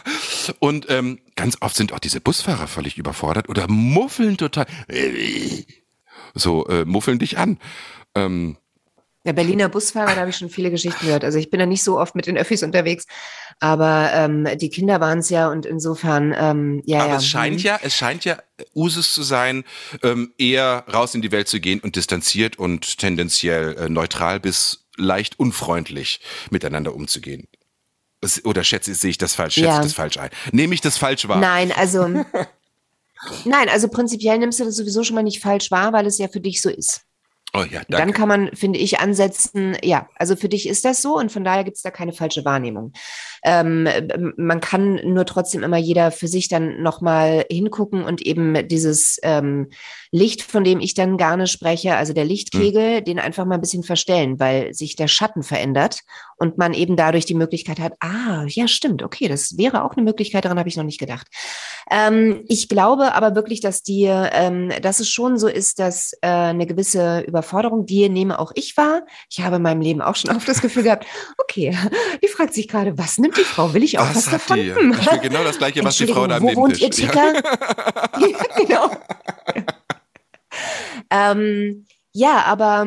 [0.58, 4.66] Und ähm, ganz oft sind auch diese Busfahrer völlig überfordert oder muffeln total.
[6.34, 7.58] So, äh, muffeln dich an.
[8.14, 8.58] Ähm,
[9.26, 11.24] der Berliner Busfahrer, da habe ich schon viele Geschichten gehört.
[11.24, 13.06] Also ich bin da nicht so oft mit den Öffis unterwegs,
[13.58, 17.00] aber ähm, die Kinder waren es ja und insofern, ähm, ja.
[17.00, 17.16] Aber ja.
[17.16, 17.62] es scheint mhm.
[17.62, 18.38] ja, es scheint ja
[18.74, 19.64] Usus zu sein,
[20.02, 24.86] ähm, eher raus in die Welt zu gehen und distanziert und tendenziell äh, neutral bis
[24.96, 26.20] leicht unfreundlich
[26.50, 27.48] miteinander umzugehen.
[28.44, 29.76] Oder schätze, sehe ich das falsch, schätze ja.
[29.76, 30.30] ich das falsch ein?
[30.52, 31.38] Nehme ich das falsch wahr?
[31.38, 32.08] Nein, also,
[33.44, 36.28] nein, also prinzipiell nimmst du das sowieso schon mal nicht falsch wahr, weil es ja
[36.28, 37.05] für dich so ist.
[37.56, 37.80] Oh ja.
[37.88, 41.42] Dann kann man, finde ich, ansetzen, ja, also für dich ist das so und von
[41.42, 42.92] daher gibt es da keine falsche Wahrnehmung.
[43.44, 43.88] Ähm,
[44.36, 49.70] man kann nur trotzdem immer jeder für sich dann nochmal hingucken und eben dieses ähm,
[50.16, 53.04] Licht, von dem ich dann gerne spreche, also der Lichtkegel, hm.
[53.04, 56.00] den einfach mal ein bisschen verstellen, weil sich der Schatten verändert
[56.38, 60.02] und man eben dadurch die Möglichkeit hat, ah, ja, stimmt, okay, das wäre auch eine
[60.02, 61.26] Möglichkeit, daran habe ich noch nicht gedacht.
[61.90, 66.28] Ähm, ich glaube aber wirklich, dass die, ähm, dass es schon so ist, dass äh,
[66.28, 69.02] eine gewisse Überforderung, die nehme auch ich wahr.
[69.30, 71.06] Ich habe in meinem Leben auch schon oft das Gefühl gehabt,
[71.38, 71.76] okay,
[72.22, 73.72] die fragt sich gerade, was nimmt die Frau?
[73.74, 74.56] Will ich auch was, was davon?
[74.56, 74.68] Die?
[74.68, 77.34] Ich will genau das gleiche, was die Frau da am wo wohnt ihr Ticker?
[78.20, 78.90] ja, genau.
[81.10, 82.86] Ähm, ja, aber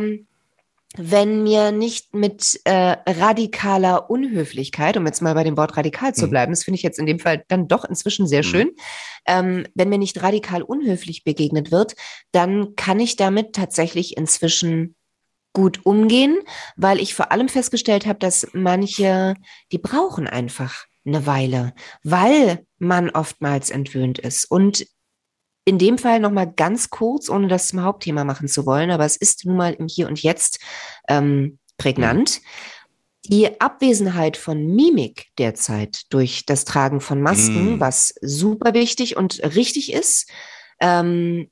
[0.97, 6.25] wenn mir nicht mit äh, radikaler Unhöflichkeit, um jetzt mal bei dem Wort radikal zu
[6.25, 6.31] mhm.
[6.31, 8.47] bleiben, das finde ich jetzt in dem Fall dann doch inzwischen sehr mhm.
[8.47, 8.71] schön,
[9.27, 11.95] ähm, wenn mir nicht radikal unhöflich begegnet wird,
[12.31, 14.95] dann kann ich damit tatsächlich inzwischen
[15.53, 16.39] gut umgehen,
[16.75, 19.35] weil ich vor allem festgestellt habe, dass manche,
[19.71, 24.45] die brauchen einfach eine Weile, weil man oftmals entwöhnt ist.
[24.45, 24.85] Und
[25.69, 29.15] in dem Fall nochmal ganz kurz, ohne das zum Hauptthema machen zu wollen, aber es
[29.15, 30.59] ist nun mal im Hier und Jetzt
[31.07, 32.41] ähm, prägnant.
[33.25, 37.79] Die Abwesenheit von Mimik derzeit durch das Tragen von Masken, mm.
[37.79, 40.31] was super wichtig und richtig ist,
[40.81, 41.51] ähm,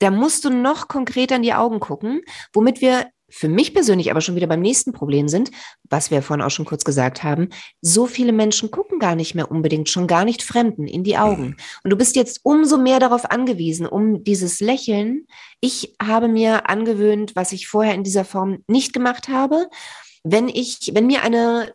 [0.00, 2.22] da musst du noch konkreter in die Augen gucken,
[2.52, 5.50] womit wir für mich persönlich aber schon wieder beim nächsten Problem sind,
[5.88, 7.48] was wir vorhin auch schon kurz gesagt haben,
[7.80, 11.48] so viele Menschen gucken gar nicht mehr unbedingt, schon gar nicht Fremden in die Augen.
[11.48, 11.56] Mhm.
[11.84, 15.26] Und du bist jetzt umso mehr darauf angewiesen, um dieses Lächeln.
[15.60, 19.68] Ich habe mir angewöhnt, was ich vorher in dieser Form nicht gemacht habe.
[20.22, 21.72] Wenn ich, wenn mir eine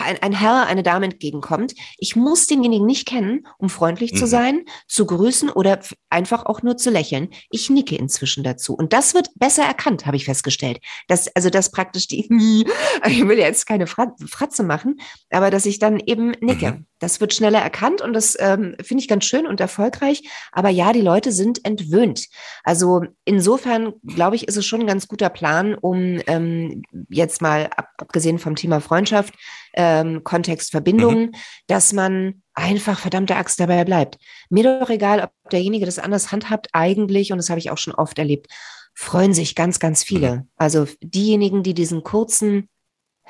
[0.00, 4.16] ein, ein Herr, eine Dame entgegenkommt, ich muss denjenigen nicht kennen, um freundlich mhm.
[4.16, 5.80] zu sein, zu grüßen oder
[6.10, 7.28] einfach auch nur zu lächeln.
[7.50, 8.74] Ich nicke inzwischen dazu.
[8.74, 10.80] Und das wird besser erkannt, habe ich festgestellt.
[11.06, 12.28] Dass, also das praktisch die,
[13.06, 16.72] ich will jetzt keine Fratze machen, aber dass ich dann eben nicke.
[16.72, 16.87] Mhm.
[16.98, 20.28] Das wird schneller erkannt und das ähm, finde ich ganz schön und erfolgreich.
[20.52, 22.26] Aber ja, die Leute sind entwöhnt.
[22.64, 27.70] Also insofern, glaube ich, ist es schon ein ganz guter Plan, um ähm, jetzt mal
[27.76, 29.34] ab, abgesehen vom Thema Freundschaft,
[29.74, 31.32] ähm, Kontext Verbindungen, mhm.
[31.66, 34.18] dass man einfach verdammte Axt dabei bleibt.
[34.50, 37.94] Mir doch egal, ob derjenige das anders handhabt, eigentlich, und das habe ich auch schon
[37.94, 38.48] oft erlebt,
[38.94, 40.36] freuen sich ganz, ganz viele.
[40.36, 40.48] Mhm.
[40.56, 42.68] Also diejenigen, die diesen kurzen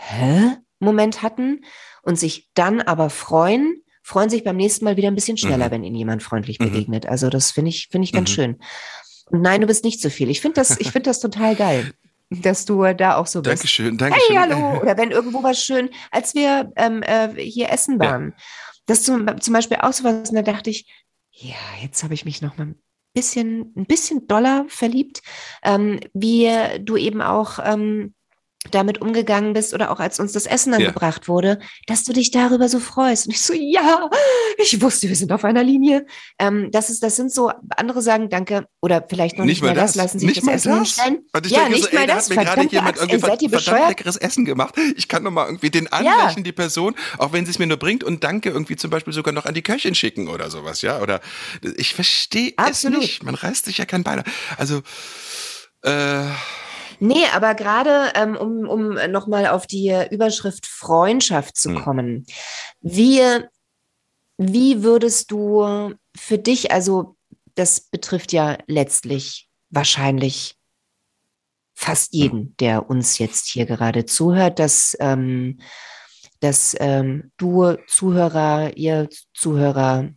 [0.00, 0.56] Hä?
[0.80, 1.64] Moment hatten
[2.02, 5.70] und sich dann aber freuen, freuen sich beim nächsten Mal wieder ein bisschen schneller, Mhm.
[5.70, 6.64] wenn ihnen jemand freundlich Mhm.
[6.64, 7.06] begegnet.
[7.06, 8.34] Also das finde ich, finde ich ganz Mhm.
[8.34, 8.56] schön.
[9.26, 10.30] Und nein, du bist nicht so viel.
[10.30, 11.92] Ich finde das, ich finde das total geil,
[12.30, 13.56] dass du da auch so bist.
[13.58, 14.36] Dankeschön, Dankeschön.
[14.38, 14.80] Hey, hallo.
[14.80, 18.10] Oder wenn irgendwo was schön, als wir ähm, äh, hier essen Ja.
[18.10, 18.34] waren.
[18.86, 20.90] Das zum, zum Beispiel auch so was, und da dachte ich,
[21.30, 22.80] ja, jetzt habe ich mich noch mal ein
[23.14, 25.20] bisschen, ein bisschen doller verliebt,
[25.62, 26.50] ähm, wie
[26.80, 28.14] du eben auch ähm,
[28.70, 30.88] damit umgegangen bist oder auch als uns das Essen dann Ja.
[30.88, 33.26] gebracht wurde, dass du dich darüber so freust.
[33.26, 34.08] Und ich so, ja,
[34.58, 36.06] ich wusste, wir sind auf einer Linie.
[36.38, 39.94] Ähm, das, ist, das sind so, andere sagen Danke oder vielleicht noch nicht, mal das,
[39.94, 40.78] lassen sich nicht das mal Essen das.
[40.78, 41.18] hinstellen.
[41.32, 42.30] Und ich ja, denke nicht so, ey, mal da das.
[42.30, 44.74] hat mir gerade jemand irgendwie ey, seid ihr verdammt leckeres Essen gemacht.
[44.96, 47.76] Ich kann noch mal irgendwie den anlächeln, die Person, auch wenn sie es mir nur
[47.78, 51.00] bringt und Danke irgendwie zum Beispiel sogar noch an die Köchin schicken oder sowas, ja?
[51.00, 51.20] Oder
[51.76, 53.22] ich verstehe es nicht.
[53.22, 54.22] Man reißt sich ja kein Bein.
[54.56, 54.82] Also,
[55.82, 56.22] äh,
[57.00, 61.82] Nee, aber gerade ähm, um, um nochmal auf die Überschrift Freundschaft zu Hm.
[61.82, 62.26] kommen.
[62.80, 63.22] Wie,
[64.36, 67.16] wie würdest du für dich, also
[67.54, 70.56] das betrifft ja letztlich wahrscheinlich
[71.74, 75.60] fast jeden, der uns jetzt hier gerade zuhört, dass, ähm,
[76.40, 80.08] dass ähm, du Zuhörer, ihr Zuhörer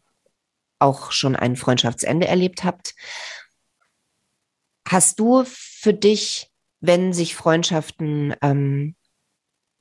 [0.80, 2.96] auch schon ein Freundschaftsende erlebt habt.
[4.88, 6.51] Hast du für dich,
[6.82, 8.96] wenn sich Freundschaften, ähm,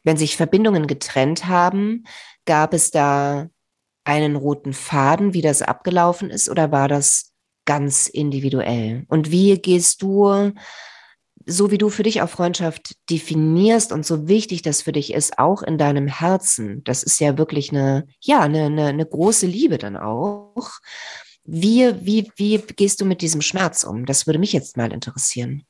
[0.05, 2.05] wenn sich Verbindungen getrennt haben,
[2.45, 3.49] gab es da
[4.05, 7.33] einen roten Faden, wie das abgelaufen ist, oder war das
[7.65, 9.05] ganz individuell?
[9.09, 10.53] Und wie gehst du,
[11.47, 15.39] so wie du für dich auch Freundschaft definierst und so wichtig das für dich ist,
[15.39, 19.79] auch in deinem Herzen, das ist ja wirklich eine, ja, eine, eine, eine große Liebe
[19.79, 20.71] dann auch.
[21.45, 24.07] Wie, wie, wie gehst du mit diesem Schmerz um?
[24.07, 25.65] Das würde mich jetzt mal interessieren.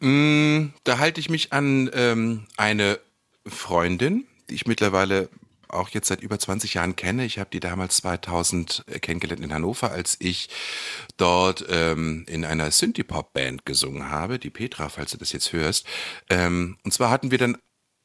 [0.00, 3.00] Mh, da halte ich mich an ähm, eine
[3.46, 5.28] Freundin, die ich mittlerweile
[5.68, 7.24] auch jetzt seit über 20 Jahren kenne.
[7.24, 10.48] Ich habe die damals 2000 kennengelernt in Hannover, als ich
[11.16, 15.86] dort ähm, in einer Synthie-Pop-Band gesungen habe, die Petra, falls du das jetzt hörst.
[16.30, 17.58] Ähm, und zwar hatten wir dann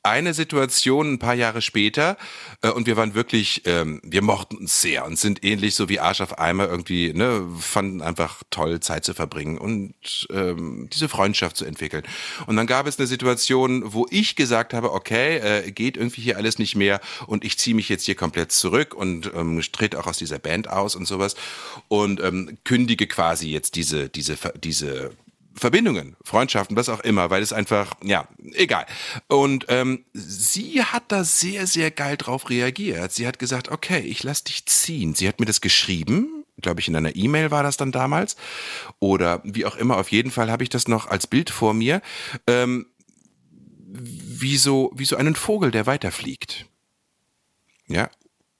[0.03, 2.17] eine Situation ein paar Jahre später
[2.61, 5.99] äh, und wir waren wirklich, ähm, wir mochten uns sehr und sind ähnlich so wie
[5.99, 9.93] Arsch auf Eimer irgendwie, ne, fanden einfach toll, Zeit zu verbringen und
[10.31, 12.03] ähm, diese Freundschaft zu entwickeln.
[12.47, 16.37] Und dann gab es eine Situation, wo ich gesagt habe, okay, äh, geht irgendwie hier
[16.37, 20.07] alles nicht mehr und ich ziehe mich jetzt hier komplett zurück und ähm, tritt auch
[20.07, 21.35] aus dieser Band aus und sowas
[21.87, 25.11] und ähm, kündige quasi jetzt diese, diese, diese
[25.53, 28.85] Verbindungen, Freundschaften, was auch immer, weil es einfach, ja, egal.
[29.27, 33.11] Und ähm, sie hat da sehr, sehr geil drauf reagiert.
[33.11, 35.13] Sie hat gesagt, okay, ich lass dich ziehen.
[35.13, 38.37] Sie hat mir das geschrieben, glaube ich, in einer E-Mail war das dann damals.
[38.99, 42.01] Oder wie auch immer, auf jeden Fall habe ich das noch als Bild vor mir.
[42.47, 42.85] Ähm,
[43.93, 46.65] wie so, wie so einen Vogel, der weiterfliegt.
[47.87, 48.09] Ja,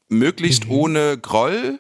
[0.09, 0.71] möglichst Mhm.
[0.71, 1.79] ohne Groll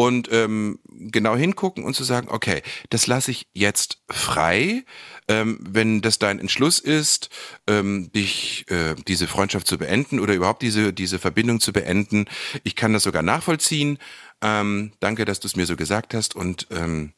[0.00, 4.84] und ähm, genau hingucken und zu sagen, okay, das lasse ich jetzt frei,
[5.28, 7.28] ähm, wenn das dein Entschluss ist,
[7.66, 12.24] ähm, dich äh, diese Freundschaft zu beenden oder überhaupt diese diese Verbindung zu beenden.
[12.64, 13.98] Ich kann das sogar nachvollziehen.
[14.40, 17.12] Ähm, danke, dass du es mir so gesagt hast und ähm,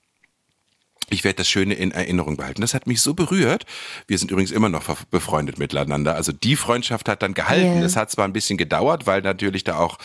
[1.11, 2.61] ich werde das Schöne in Erinnerung behalten.
[2.61, 3.65] Das hat mich so berührt.
[4.07, 6.15] Wir sind übrigens immer noch befreundet miteinander.
[6.15, 7.83] Also die Freundschaft hat dann gehalten.
[7.83, 9.99] Es hat zwar ein bisschen gedauert, weil natürlich da auch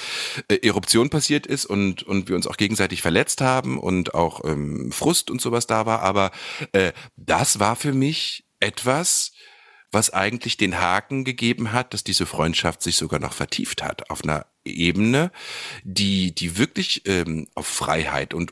[0.48, 4.92] äh, Eruption passiert ist und, und wir uns auch gegenseitig verletzt haben und auch ähm,
[4.92, 6.02] Frust und sowas da war.
[6.02, 6.32] Aber
[6.72, 9.32] äh, das war für mich etwas,
[9.92, 14.24] was eigentlich den Haken gegeben hat, dass diese Freundschaft sich sogar noch vertieft hat auf
[14.24, 15.32] einer Ebene,
[15.84, 18.52] die, die wirklich ähm, auf Freiheit und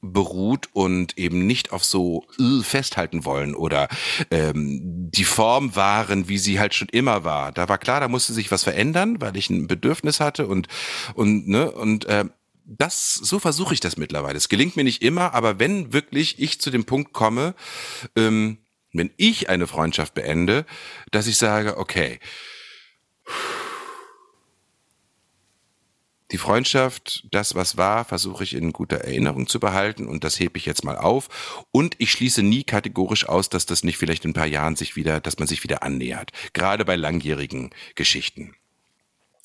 [0.00, 3.88] beruht und eben nicht auf so äh, festhalten wollen oder
[4.30, 7.52] ähm, die Form waren, wie sie halt schon immer war.
[7.52, 10.68] Da war klar, da musste sich was verändern, weil ich ein Bedürfnis hatte und
[11.14, 12.26] und ne und äh,
[12.64, 14.36] das so versuche ich das mittlerweile.
[14.36, 17.54] Es gelingt mir nicht immer, aber wenn wirklich ich zu dem Punkt komme,
[18.14, 18.58] ähm,
[18.92, 20.64] wenn ich eine Freundschaft beende,
[21.10, 22.20] dass ich sage, okay,
[26.30, 30.58] die Freundschaft, das was war, versuche ich in guter Erinnerung zu behalten und das hebe
[30.58, 31.64] ich jetzt mal auf.
[31.70, 34.94] Und ich schließe nie kategorisch aus, dass das nicht vielleicht in ein paar Jahren sich
[34.96, 36.32] wieder, dass man sich wieder annähert.
[36.52, 38.54] Gerade bei langjährigen Geschichten.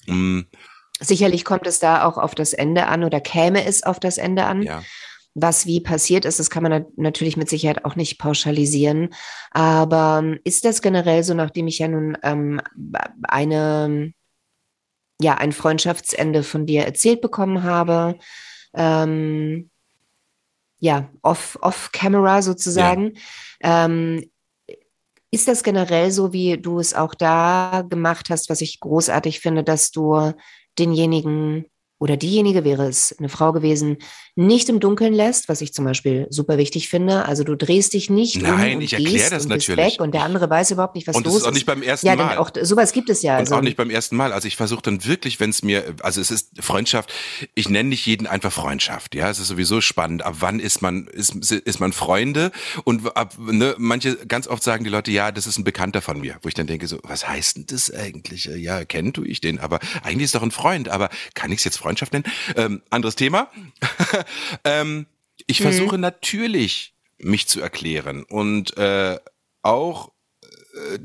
[0.08, 0.42] Mm,
[1.00, 4.46] Sicherlich kommt es da auch auf das Ende an oder käme es auf das Ende
[4.46, 4.62] an.
[4.62, 4.84] ja.
[5.36, 9.10] Was wie passiert ist, das kann man nat- natürlich mit Sicherheit auch nicht pauschalisieren.
[9.50, 12.62] Aber ähm, ist das generell so, nachdem ich ja nun ähm,
[13.24, 14.14] eine,
[15.24, 18.20] ja, ein Freundschaftsende von dir erzählt bekommen habe,
[18.76, 19.70] ähm,
[20.80, 23.14] ja, off, off camera sozusagen,
[23.62, 24.30] ähm,
[25.32, 29.64] ist das generell so, wie du es auch da gemacht hast, was ich großartig finde,
[29.64, 30.34] dass du
[30.78, 31.66] denjenigen
[32.04, 33.96] oder diejenige wäre es eine Frau gewesen,
[34.36, 37.24] nicht im Dunkeln lässt, was ich zum Beispiel super wichtig finde.
[37.26, 39.94] Also du drehst dich nicht Nein, um und ich erkläre das und natürlich.
[39.94, 41.54] weg und der andere weiß überhaupt nicht, was und los ist auch ist.
[41.54, 42.28] nicht beim ersten ja, Mal.
[42.30, 43.36] denn auch sowas gibt es ja.
[43.36, 44.34] Und Also, auch nicht beim ersten Mal.
[44.34, 47.14] Also ich versuche dann wirklich, wenn es mir, also es ist Freundschaft,
[47.56, 49.16] ich nenne nicht jeden einfach Freundschaft.
[49.16, 50.26] Ja, es ist sowieso spannend.
[50.26, 52.52] Ab wann ist man, ist, ist man Freunde?
[52.84, 56.20] Und ab, ne, manche, ganz oft sagen die Leute, ja, das ist ein Bekannter von
[56.20, 56.36] mir.
[56.42, 58.46] Wo ich dann denke so, was heißt denn das eigentlich?
[58.46, 60.90] Ja, kennen tue ich den, aber eigentlich ist doch ein Freund.
[60.90, 62.26] Aber kann ich es jetzt Freundschaft nennen?
[62.56, 63.50] Ähm, anderes Thema.
[64.64, 65.06] ähm,
[65.48, 65.64] ich Mhm.
[65.64, 69.18] versuche natürlich, mich zu erklären und äh,
[69.62, 71.00] auch äh,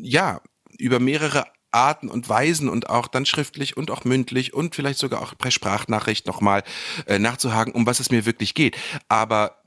[0.00, 0.40] ja
[0.78, 5.22] über mehrere Arten und Weisen und auch dann schriftlich und auch mündlich und vielleicht sogar
[5.22, 6.64] auch per Sprachnachricht nochmal
[7.06, 8.76] äh, nachzuhaken, um was es mir wirklich geht.
[9.08, 9.62] Aber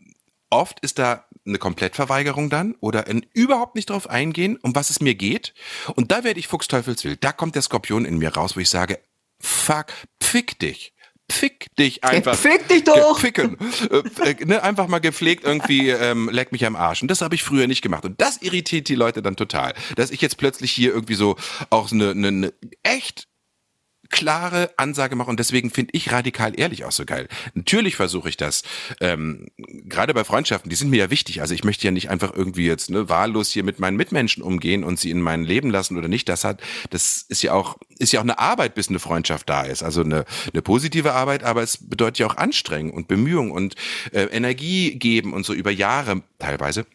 [0.49, 4.99] oft ist da eine Komplettverweigerung dann oder ein überhaupt nicht drauf eingehen, um was es
[4.99, 5.53] mir geht.
[5.95, 7.23] Und da werde ich Fuchsteufelswild.
[7.23, 8.99] Da kommt der Skorpion in mir raus, wo ich sage,
[9.39, 9.87] fuck,
[10.21, 10.93] pfick dich.
[11.31, 12.35] Pfick dich einfach.
[12.35, 13.19] Fick dich doch!
[13.19, 13.57] Ficken.
[13.89, 17.01] Äh, äh, ne, einfach mal gepflegt irgendwie, ähm, leck mich am Arsch.
[17.01, 18.05] Und das habe ich früher nicht gemacht.
[18.05, 19.73] Und das irritiert die Leute dann total.
[19.95, 21.35] Dass ich jetzt plötzlich hier irgendwie so
[21.71, 23.27] auch eine, eine, eine echt
[24.15, 27.27] klare Ansage mache und deswegen finde ich radikal ehrlich auch so geil.
[27.53, 28.63] Natürlich versuche ich das,
[29.01, 31.41] ähm, gerade bei Freundschaften, die sind mir ja wichtig.
[31.41, 34.85] Also ich möchte ja nicht einfach irgendwie jetzt ne, wahllos hier mit meinen Mitmenschen umgehen
[34.85, 36.29] und sie in mein Leben lassen oder nicht.
[36.29, 36.61] Das hat,
[36.91, 39.83] das ist ja auch, ist ja auch eine Arbeit, bis eine Freundschaft da ist.
[39.83, 43.75] Also eine, eine positive Arbeit, aber es bedeutet ja auch Anstrengung und Bemühung und
[44.13, 46.85] äh, Energie geben und so über Jahre teilweise.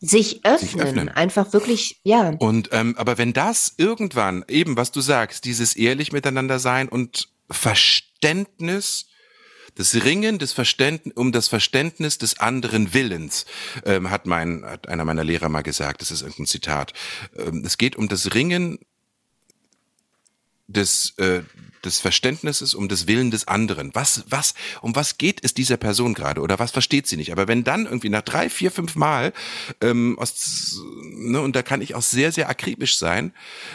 [0.00, 1.08] Sich öffnen, öffnen.
[1.08, 2.30] einfach wirklich, ja.
[2.38, 7.28] Und ähm, aber wenn das irgendwann eben, was du sagst, dieses ehrlich miteinander sein und
[7.50, 9.06] Verständnis,
[9.76, 13.46] das Ringen des Verständnis, um das Verständnis des anderen Willens,
[13.84, 16.92] ähm, hat mein, hat einer meiner Lehrer mal gesagt, das ist irgendein Zitat.
[17.36, 18.78] Ähm, es geht um das Ringen
[20.66, 21.42] des, äh,
[21.84, 23.90] des Verständnisses um des Willen des anderen.
[23.94, 27.32] Was, was, um was geht es dieser Person gerade oder was versteht sie nicht?
[27.32, 29.32] Aber wenn dann irgendwie nach drei, vier, fünf Mal,
[29.80, 33.32] ähm, aus, ne, und da kann ich auch sehr, sehr akribisch sein,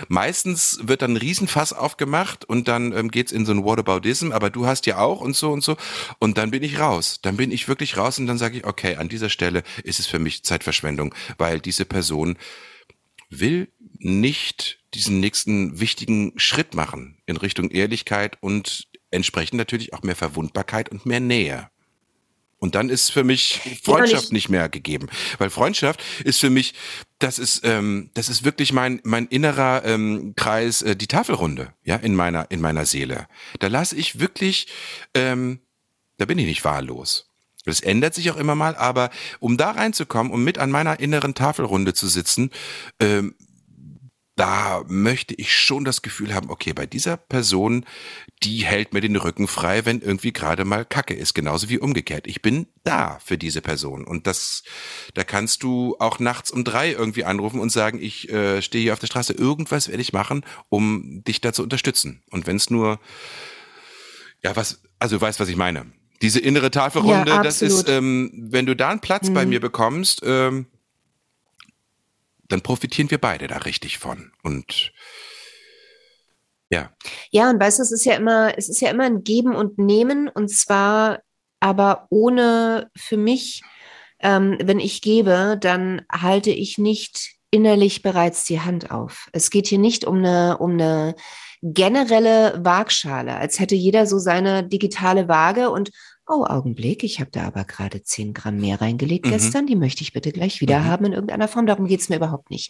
[0.07, 4.49] meistens wird dann ein Riesenfass aufgemacht und dann ähm, geht's in so ein Whataboutism, aber
[4.49, 5.78] du hast ja auch und so und so
[6.20, 7.20] und dann bin ich raus.
[7.22, 10.07] Dann bin ich wirklich raus und dann sage ich, okay, an dieser Stelle ist es
[10.07, 12.38] für mich Zeitverschwendung, weil diese Person
[13.30, 20.15] will nicht diesen nächsten wichtigen Schritt machen in Richtung Ehrlichkeit und entsprechend natürlich auch mehr
[20.15, 21.69] Verwundbarkeit und mehr Nähe.
[22.61, 26.73] Und dann ist für mich Freundschaft ich- nicht mehr gegeben, weil Freundschaft ist für mich,
[27.17, 31.95] das ist, ähm, das ist wirklich mein mein innerer ähm, Kreis, äh, die Tafelrunde, ja,
[31.95, 33.27] in meiner in meiner Seele.
[33.59, 34.67] Da lasse ich wirklich,
[35.13, 35.59] ähm,
[36.17, 37.27] da bin ich nicht wahllos.
[37.63, 41.35] Das ändert sich auch immer mal, aber um da reinzukommen, um mit an meiner inneren
[41.35, 42.51] Tafelrunde zu sitzen,
[42.99, 43.35] ähm,
[44.39, 47.85] da möchte ich schon das Gefühl haben, okay, bei dieser Person,
[48.41, 52.25] die hält mir den Rücken frei, wenn irgendwie gerade mal Kacke ist, genauso wie umgekehrt.
[52.25, 54.63] Ich bin da für diese Person und das,
[55.13, 58.93] da kannst du auch nachts um drei irgendwie anrufen und sagen, ich äh, stehe hier
[58.93, 62.23] auf der Straße, irgendwas werde ich machen, um dich da zu unterstützen.
[62.31, 63.01] Und wenn es nur,
[64.41, 65.85] ja, was, also du weißt, was ich meine.
[66.21, 70.21] Diese innere Tafelrunde, Ja, das ist, ähm, wenn du da einen Platz bei mir bekommst,
[70.23, 70.67] ähm,
[72.49, 74.31] dann profitieren wir beide da richtig von.
[74.43, 74.91] Und
[76.69, 76.91] ja,
[77.31, 79.77] Ja, und weißt du, es ist ja immer, es ist ja immer ein Geben und
[79.77, 81.21] Nehmen und zwar
[81.59, 83.61] aber ohne für mich,
[84.19, 89.29] ähm, wenn ich gebe, dann halte ich nicht innerlich bereits die Hand auf.
[89.33, 91.15] Es geht hier nicht um eine, um eine
[91.62, 95.91] generelle Waagschale, als hätte jeder so seine digitale Waage und
[96.32, 99.30] oh, Augenblick, ich habe da aber gerade 10 Gramm mehr reingelegt Mhm.
[99.32, 100.86] gestern, die möchte ich bitte gleich wieder Mhm.
[100.86, 101.66] haben in irgendeiner Form.
[101.66, 102.70] Darum geht's mir überhaupt nicht.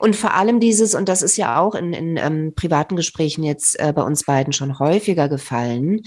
[0.00, 3.78] Und vor allem dieses, und das ist ja auch in, in ähm, privaten Gesprächen jetzt
[3.78, 6.02] äh, bei uns beiden schon häufiger gefallen,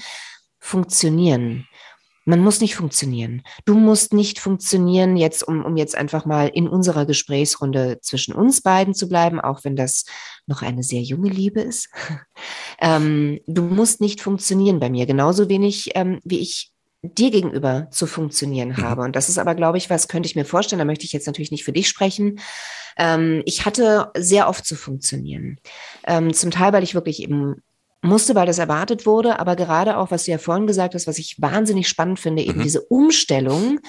[0.60, 1.68] funktionieren.
[2.26, 3.44] Man muss nicht funktionieren.
[3.66, 8.62] Du musst nicht funktionieren, jetzt, um, um jetzt einfach mal in unserer Gesprächsrunde zwischen uns
[8.62, 10.04] beiden zu bleiben, auch wenn das
[10.50, 11.90] noch eine sehr junge Liebe ist.
[12.82, 16.72] ähm, du musst nicht funktionieren bei mir, genauso wenig ähm, wie ich
[17.02, 18.78] dir gegenüber zu funktionieren Mhm.
[18.82, 19.02] habe.
[19.04, 21.28] Und das ist aber, glaube ich, was könnte ich mir vorstellen, da möchte ich jetzt
[21.28, 22.40] natürlich nicht für dich sprechen.
[22.98, 25.60] Ähm, ich hatte sehr oft zu funktionieren.
[26.06, 27.62] Ähm, zum Teil, weil ich wirklich eben
[28.02, 31.18] musste, weil das erwartet wurde, aber gerade auch, was du ja vorhin gesagt hast, was
[31.20, 32.64] ich wahnsinnig spannend finde, eben Mhm.
[32.64, 33.80] diese Umstellung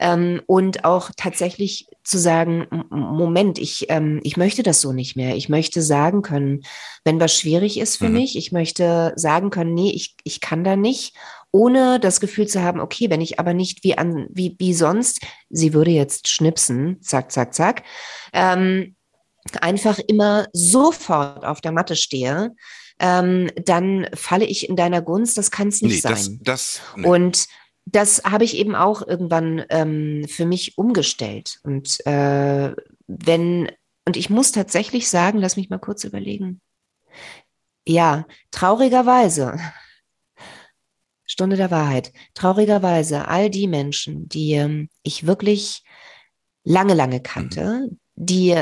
[0.00, 5.36] ähm, und auch tatsächlich zu sagen, Moment, ich, ähm, ich möchte das so nicht mehr.
[5.36, 6.62] Ich möchte sagen können,
[7.04, 8.14] wenn was schwierig ist für Mhm.
[8.14, 11.14] mich, ich möchte sagen können, nee, ich, ich kann da nicht,
[11.52, 15.20] ohne das Gefühl zu haben, okay, wenn ich aber nicht wie an, wie, wie sonst,
[15.50, 17.82] sie würde jetzt schnipsen, zack, zack, zack,
[18.32, 18.96] ähm,
[19.60, 22.52] einfach immer sofort auf der Matte stehe,
[23.00, 25.36] ähm, dann falle ich in deiner Gunst.
[25.38, 26.38] Das kann es nicht nee, sein.
[26.42, 27.06] Das, das, nee.
[27.06, 27.46] Und
[27.92, 31.60] das habe ich eben auch irgendwann ähm, für mich umgestellt.
[31.62, 32.74] Und äh,
[33.06, 33.70] wenn,
[34.04, 36.60] und ich muss tatsächlich sagen, lass mich mal kurz überlegen.
[37.86, 39.58] Ja, traurigerweise,
[41.26, 45.82] Stunde der Wahrheit, traurigerweise, all die Menschen, die ähm, ich wirklich
[46.64, 47.98] lange, lange kannte, mhm.
[48.16, 48.56] die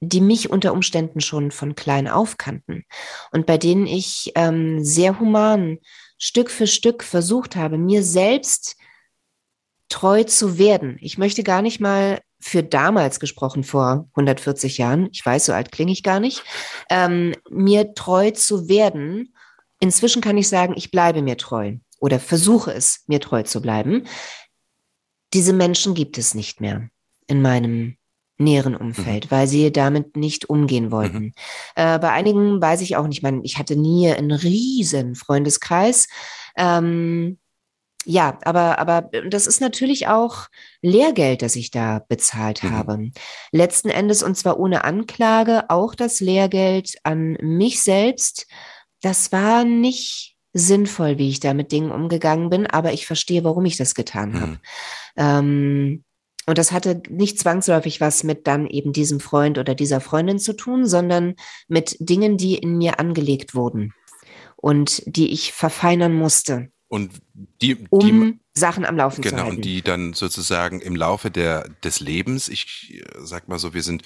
[0.00, 2.84] die mich unter Umständen schon von klein auf kannten
[3.32, 5.78] und bei denen ich ähm, sehr human
[6.18, 8.76] Stück für Stück versucht habe, mir selbst
[9.88, 10.98] treu zu werden.
[11.00, 15.72] Ich möchte gar nicht mal für damals gesprochen, vor 140 Jahren, ich weiß, so alt
[15.72, 16.42] klinge ich gar nicht,
[16.90, 19.34] ähm, mir treu zu werden.
[19.80, 24.06] Inzwischen kann ich sagen, ich bleibe mir treu oder versuche es, mir treu zu bleiben.
[25.34, 26.88] Diese Menschen gibt es nicht mehr
[27.26, 27.96] in meinem
[28.38, 29.30] näheren Umfeld, mhm.
[29.30, 31.18] weil sie damit nicht umgehen wollten.
[31.18, 31.32] Mhm.
[31.74, 36.08] Äh, bei einigen weiß ich auch nicht, man, ich hatte nie einen riesen Freundeskreis.
[36.56, 37.38] Ähm,
[38.04, 40.46] ja, aber, aber das ist natürlich auch
[40.80, 42.70] Lehrgeld, das ich da bezahlt mhm.
[42.70, 43.10] habe.
[43.52, 48.46] Letzten Endes, und zwar ohne Anklage, auch das Lehrgeld an mich selbst.
[49.02, 53.64] Das war nicht sinnvoll, wie ich da mit Dingen umgegangen bin, aber ich verstehe, warum
[53.66, 54.52] ich das getan habe.
[54.52, 54.58] Mhm.
[55.16, 56.04] Ähm,
[56.48, 60.54] und das hatte nicht zwangsläufig was mit dann eben diesem Freund oder dieser Freundin zu
[60.54, 61.34] tun, sondern
[61.68, 63.92] mit Dingen, die in mir angelegt wurden
[64.56, 66.70] und die ich verfeinern musste.
[66.88, 67.12] Und
[67.60, 69.50] die, um die, Sachen am Laufen genau, zu halten.
[69.50, 73.82] Genau, und die dann sozusagen im Laufe der, des Lebens, ich sag mal so, wir
[73.82, 74.04] sind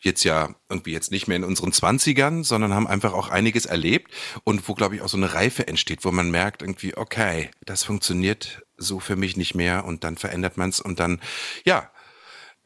[0.00, 4.12] jetzt ja irgendwie jetzt nicht mehr in unseren Zwanzigern, sondern haben einfach auch einiges erlebt
[4.44, 7.82] und wo, glaube ich, auch so eine Reife entsteht, wo man merkt irgendwie, okay, das
[7.82, 11.20] funktioniert so für mich nicht mehr und dann verändert man es und dann,
[11.64, 11.90] ja,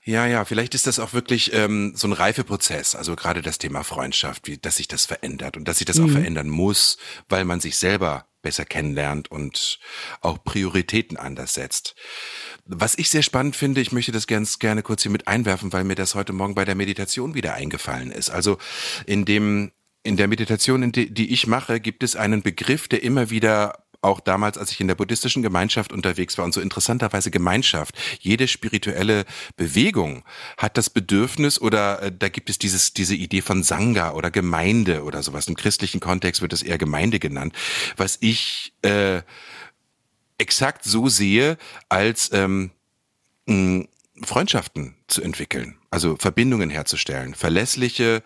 [0.04, 3.82] ja, ja, vielleicht ist das auch wirklich ähm, so ein Reifeprozess, also gerade das Thema
[3.82, 6.06] Freundschaft, wie, dass sich das verändert und dass sich das mhm.
[6.06, 6.96] auch verändern muss,
[7.28, 9.78] weil man sich selber besser kennenlernt und
[10.22, 11.94] auch Prioritäten anders setzt.
[12.64, 15.84] Was ich sehr spannend finde, ich möchte das ganz gerne kurz hier mit einwerfen, weil
[15.84, 18.30] mir das heute Morgen bei der Meditation wieder eingefallen ist.
[18.30, 18.56] Also
[19.04, 19.72] in dem
[20.04, 24.20] in der Meditation, die, die ich mache, gibt es einen Begriff, der immer wieder auch
[24.20, 27.96] damals, als ich in der buddhistischen Gemeinschaft unterwegs war und so interessanterweise Gemeinschaft.
[28.20, 29.24] Jede spirituelle
[29.56, 30.24] Bewegung
[30.56, 35.02] hat das Bedürfnis oder äh, da gibt es dieses, diese Idee von Sangha oder Gemeinde
[35.02, 35.48] oder sowas.
[35.48, 37.54] Im christlichen Kontext wird es eher Gemeinde genannt,
[37.96, 39.22] was ich äh,
[40.38, 42.70] exakt so sehe als ähm,
[44.22, 48.22] Freundschaften zu entwickeln, also Verbindungen herzustellen, verlässliche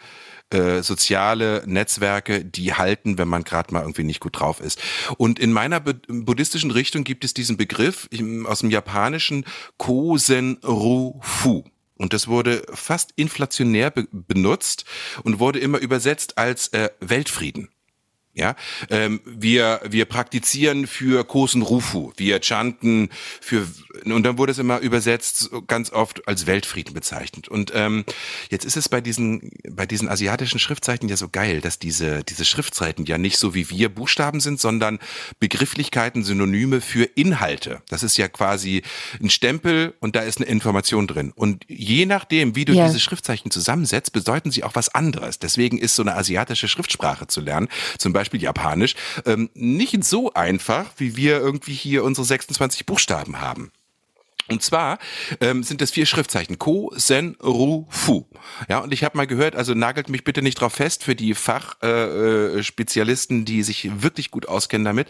[0.53, 4.80] äh, soziale Netzwerke, die halten, wenn man gerade mal irgendwie nicht gut drauf ist.
[5.16, 8.09] Und in meiner buddhistischen Richtung gibt es diesen Begriff
[8.44, 9.44] aus dem japanischen
[9.78, 11.64] Kosen-Ru-Fu.
[11.96, 14.84] Und das wurde fast inflationär be benutzt
[15.22, 17.68] und wurde immer übersetzt als äh, Weltfrieden.
[18.34, 18.56] Ja,
[18.88, 23.10] ähm, wir wir praktizieren für Kosen Rufu, wir chanten
[23.42, 23.68] für
[24.06, 27.48] und dann wurde es immer übersetzt ganz oft als Weltfrieden bezeichnet.
[27.48, 28.06] Und ähm,
[28.48, 32.46] jetzt ist es bei diesen bei diesen asiatischen Schriftzeichen ja so geil, dass diese diese
[32.46, 34.98] Schriftzeichen ja nicht so wie wir Buchstaben sind, sondern
[35.38, 37.82] Begrifflichkeiten, Synonyme für Inhalte.
[37.90, 38.82] Das ist ja quasi
[39.20, 41.32] ein Stempel und da ist eine Information drin.
[41.36, 42.86] Und je nachdem, wie du ja.
[42.86, 45.38] diese Schriftzeichen zusammensetzt, bedeuten sie auch was anderes.
[45.38, 47.68] Deswegen ist so eine asiatische Schriftsprache zu lernen,
[47.98, 48.94] zum Beispiel Beispiel Japanisch,
[49.26, 53.72] ähm, nicht so einfach, wie wir irgendwie hier unsere 26 Buchstaben haben.
[54.48, 54.98] Und zwar
[55.40, 56.58] ähm, sind das vier Schriftzeichen.
[56.58, 58.26] Ko, Sen, Ru, Fu.
[58.68, 61.34] Ja, und ich habe mal gehört, also nagelt mich bitte nicht drauf fest für die
[61.34, 65.08] Fachspezialisten, äh, äh die sich wirklich gut auskennen damit.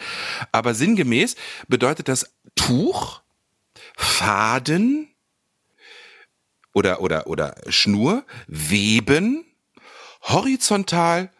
[0.53, 1.35] Aber sinngemäß
[1.67, 3.23] bedeutet das Tuch,
[3.97, 5.09] Faden
[6.73, 9.45] oder, oder, oder Schnur, Weben,
[10.23, 11.31] horizontal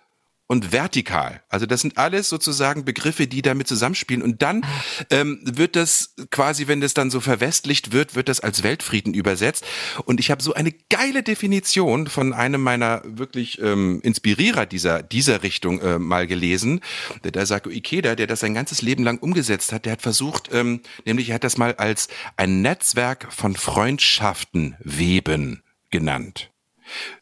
[0.53, 1.43] und vertikal.
[1.49, 4.23] Also das sind alles sozusagen Begriffe, die damit zusammenspielen.
[4.23, 4.67] Und dann
[5.09, 9.65] ähm, wird das quasi, wenn das dann so verwestlicht wird, wird das als Weltfrieden übersetzt.
[10.05, 15.43] Und ich habe so eine geile Definition von einem meiner wirklich ähm, Inspirierer dieser, dieser
[15.43, 16.81] Richtung äh, mal gelesen.
[17.25, 20.81] Der Daisaku Ikeda, der das sein ganzes Leben lang umgesetzt hat, der hat versucht, ähm,
[21.07, 26.53] nämlich er hat das mal als ein Netzwerk von Freundschaften weben genannt.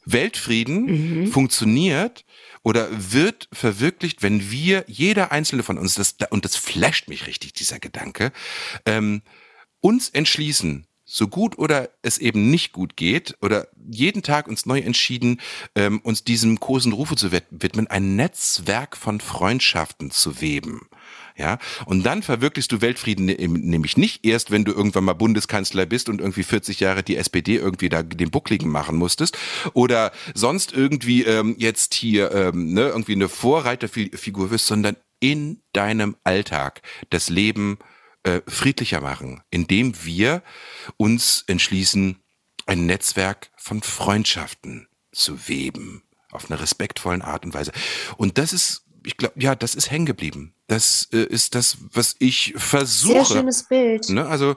[0.04, 1.26] Weltfrieden mhm.
[1.28, 2.24] funktioniert,
[2.62, 7.52] oder wird verwirklicht, wenn wir, jeder einzelne von uns, das, und das flasht mich richtig,
[7.54, 8.32] dieser Gedanke,
[8.84, 9.22] ähm,
[9.80, 14.78] uns entschließen, so gut oder es eben nicht gut geht oder jeden Tag uns neu
[14.78, 15.40] entschieden,
[15.74, 20.88] ähm, uns diesem großen Rufe zu widmen, ein Netzwerk von Freundschaften zu weben.
[21.40, 25.86] Ja, und dann verwirklichst du Weltfrieden ne, nämlich nicht erst, wenn du irgendwann mal Bundeskanzler
[25.86, 29.38] bist und irgendwie 40 Jahre die SPD irgendwie da den Buckligen machen musstest
[29.72, 36.14] oder sonst irgendwie ähm, jetzt hier ähm, ne, irgendwie eine Vorreiterfigur wirst, sondern in deinem
[36.24, 37.78] Alltag das Leben
[38.22, 40.42] äh, friedlicher machen, indem wir
[40.98, 42.16] uns entschließen,
[42.66, 47.72] ein Netzwerk von Freundschaften zu weben auf einer respektvollen Art und Weise.
[48.18, 50.54] Und das ist, ich glaube, ja, das ist hängen geblieben.
[50.70, 53.24] Das äh, ist das, was ich versuche.
[53.24, 54.08] Sehr schönes Bild.
[54.08, 54.24] Ne?
[54.24, 54.54] Also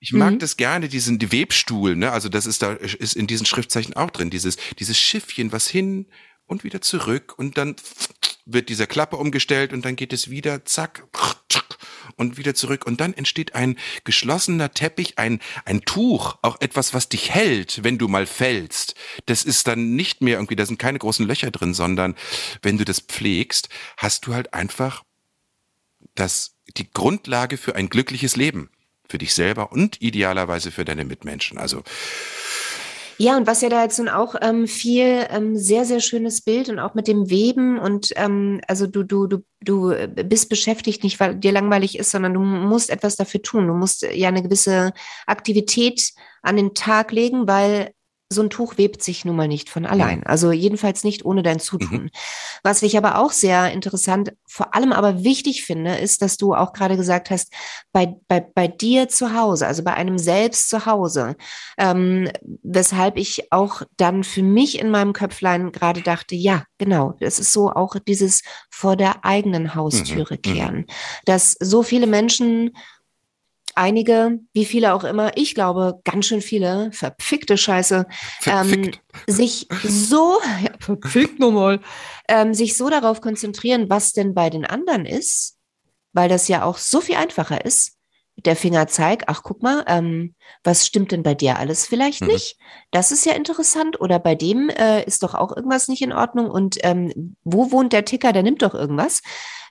[0.00, 0.38] ich, mag mhm.
[0.40, 2.10] das gerne, diesen die Webstuhl, ne?
[2.10, 6.06] Also das ist da ist in diesen Schriftzeichen auch drin, dieses dieses Schiffchen, was hin
[6.46, 7.76] und wieder zurück und dann
[8.44, 11.06] wird diese Klappe umgestellt und dann geht es wieder zack
[12.18, 12.84] und wieder zurück.
[12.86, 17.98] Und dann entsteht ein geschlossener Teppich, ein, ein Tuch, auch etwas, was dich hält, wenn
[17.98, 18.94] du mal fällst.
[19.26, 22.14] Das ist dann nicht mehr irgendwie, da sind keine großen Löcher drin, sondern
[22.62, 25.04] wenn du das pflegst, hast du halt einfach
[26.14, 28.70] das, die Grundlage für ein glückliches Leben.
[29.10, 31.56] Für dich selber und idealerweise für deine Mitmenschen.
[31.56, 31.82] Also,
[33.18, 36.68] ja, und was ja da jetzt nun auch ähm, viel ähm, sehr, sehr schönes Bild
[36.68, 41.18] und auch mit dem Weben und ähm, also du, du, du, du bist beschäftigt nicht,
[41.18, 43.66] weil dir langweilig ist, sondern du musst etwas dafür tun.
[43.66, 44.92] Du musst ja eine gewisse
[45.26, 46.12] Aktivität
[46.42, 47.90] an den Tag legen, weil
[48.30, 50.22] so ein Tuch webt sich nun mal nicht von allein.
[50.24, 52.02] Also jedenfalls nicht ohne dein Zutun.
[52.04, 52.10] Mhm.
[52.62, 56.74] Was ich aber auch sehr interessant, vor allem aber wichtig finde, ist, dass du auch
[56.74, 57.50] gerade gesagt hast,
[57.90, 61.36] bei, bei, bei dir zu Hause, also bei einem selbst zu Hause,
[61.78, 62.30] ähm,
[62.62, 67.52] weshalb ich auch dann für mich in meinem Köpflein gerade dachte, ja, genau, das ist
[67.54, 70.42] so auch dieses vor der eigenen Haustüre mhm.
[70.42, 70.86] kehren, mhm.
[71.24, 72.72] dass so viele Menschen
[73.78, 78.06] einige, wie viele auch immer, ich glaube, ganz schön viele, verfickte Scheiße,
[78.46, 78.90] ähm,
[79.26, 81.80] sich so, ja, verfickt nochmal,
[82.28, 85.56] ähm, sich so darauf konzentrieren, was denn bei den anderen ist,
[86.12, 87.94] weil das ja auch so viel einfacher ist.
[88.44, 92.28] Der Fingerzeig, ach guck mal, ähm, was stimmt denn bei dir alles vielleicht mhm.
[92.28, 92.56] nicht?
[92.92, 94.00] Das ist ja interessant.
[94.00, 96.48] Oder bei dem äh, ist doch auch irgendwas nicht in Ordnung.
[96.48, 98.32] Und ähm, wo wohnt der Ticker?
[98.32, 99.22] Der nimmt doch irgendwas.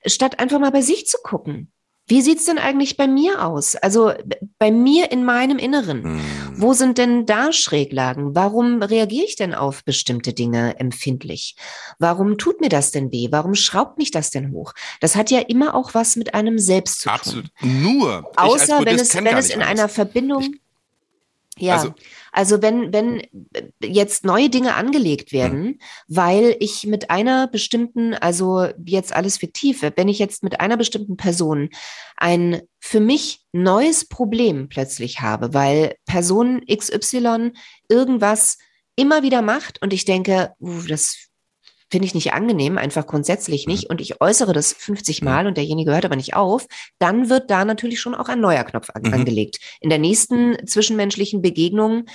[0.06, 1.72] Statt einfach mal bei sich zu gucken.
[2.08, 3.76] Wie sieht's denn eigentlich bei mir aus?
[3.76, 4.14] Also
[4.58, 6.04] bei mir in meinem Inneren.
[6.04, 6.22] Hm.
[6.56, 8.34] Wo sind denn da Schräglagen?
[8.34, 11.56] Warum reagiere ich denn auf bestimmte Dinge empfindlich?
[12.00, 13.28] Warum tut mir das denn weh?
[13.32, 14.74] Warum schraubt mich das denn hoch?
[15.02, 17.16] Das hat ja immer auch was mit einem selbst zu tun.
[17.16, 17.46] Absolut.
[17.62, 18.32] Nur.
[18.38, 20.42] Außer wenn es, wenn es in einer Verbindung.
[20.42, 20.62] Ich,
[21.58, 21.76] ja.
[21.76, 21.94] Also,
[22.32, 23.22] also wenn, wenn
[23.82, 25.80] jetzt neue Dinge angelegt werden, mhm.
[26.08, 31.18] weil ich mit einer bestimmten, also jetzt alles fiktiv, wenn ich jetzt mit einer bestimmten
[31.18, 31.70] Person
[32.16, 37.52] ein für mich neues Problem plötzlich habe, weil Person XY
[37.90, 38.58] irgendwas
[38.96, 41.28] immer wieder macht und ich denke, uh, das
[41.90, 43.92] finde ich nicht angenehm, einfach grundsätzlich nicht, mhm.
[43.92, 45.26] und ich äußere das 50 mhm.
[45.26, 46.68] Mal und derjenige hört aber nicht auf,
[47.00, 49.14] dann wird da natürlich schon auch ein neuer Knopf an, mhm.
[49.14, 49.60] angelegt.
[49.82, 52.06] In der nächsten zwischenmenschlichen Begegnung,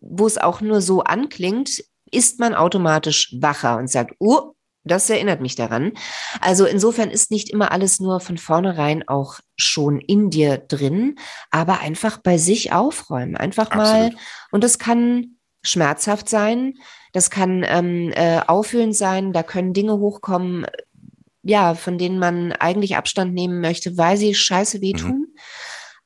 [0.00, 4.52] wo es auch nur so anklingt, ist man automatisch wacher und sagt, oh,
[4.84, 5.92] das erinnert mich daran.
[6.40, 11.16] Also insofern ist nicht immer alles nur von vornherein auch schon in dir drin,
[11.50, 13.36] aber einfach bei sich aufräumen.
[13.36, 14.12] Einfach Absolut.
[14.12, 16.74] mal, und das kann schmerzhaft sein,
[17.12, 20.66] das kann ähm, äh, auffüllend sein, da können Dinge hochkommen,
[21.42, 25.10] ja, von denen man eigentlich Abstand nehmen möchte, weil sie scheiße wehtun.
[25.10, 25.26] Mhm.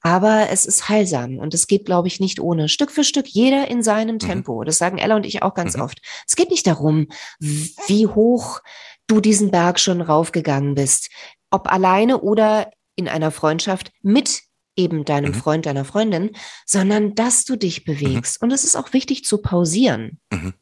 [0.03, 2.69] Aber es ist heilsam und es geht, glaube ich, nicht ohne.
[2.69, 4.21] Stück für Stück, jeder in seinem mhm.
[4.21, 4.63] Tempo.
[4.63, 5.83] Das sagen Ella und ich auch ganz mhm.
[5.83, 6.01] oft.
[6.27, 7.09] Es geht nicht darum,
[7.41, 8.61] wie hoch
[9.07, 11.11] du diesen Berg schon raufgegangen bist.
[11.51, 14.43] Ob alleine oder in einer Freundschaft mit
[14.77, 15.37] eben deinem mhm.
[15.37, 16.31] Freund, deiner Freundin,
[16.67, 17.93] sondern dass du dich mhm.
[17.93, 18.41] bewegst.
[18.43, 20.21] Und es ist auch wichtig zu pausieren.
[20.31, 20.55] Mhm.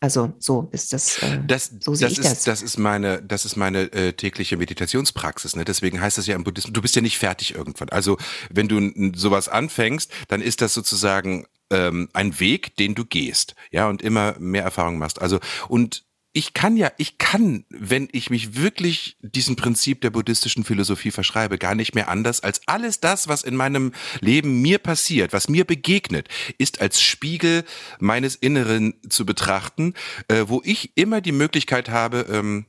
[0.00, 1.18] Also so ist das.
[1.22, 2.44] Äh, das so sehe ich ist, das.
[2.44, 5.56] Das ist meine, das ist meine äh, tägliche Meditationspraxis.
[5.56, 5.64] Ne?
[5.64, 7.88] Deswegen heißt das ja im Buddhismus, du bist ja nicht fertig irgendwann.
[7.88, 8.16] Also
[8.50, 13.88] wenn du sowas anfängst, dann ist das sozusagen ähm, ein Weg, den du gehst, ja,
[13.88, 15.20] und immer mehr Erfahrung machst.
[15.20, 16.04] Also und
[16.38, 21.58] ich kann ja, ich kann, wenn ich mich wirklich diesem Prinzip der buddhistischen Philosophie verschreibe,
[21.58, 25.64] gar nicht mehr anders als alles das, was in meinem Leben mir passiert, was mir
[25.64, 27.64] begegnet, ist als Spiegel
[27.98, 29.94] meines Inneren zu betrachten,
[30.28, 32.66] äh, wo ich immer die Möglichkeit habe, ähm,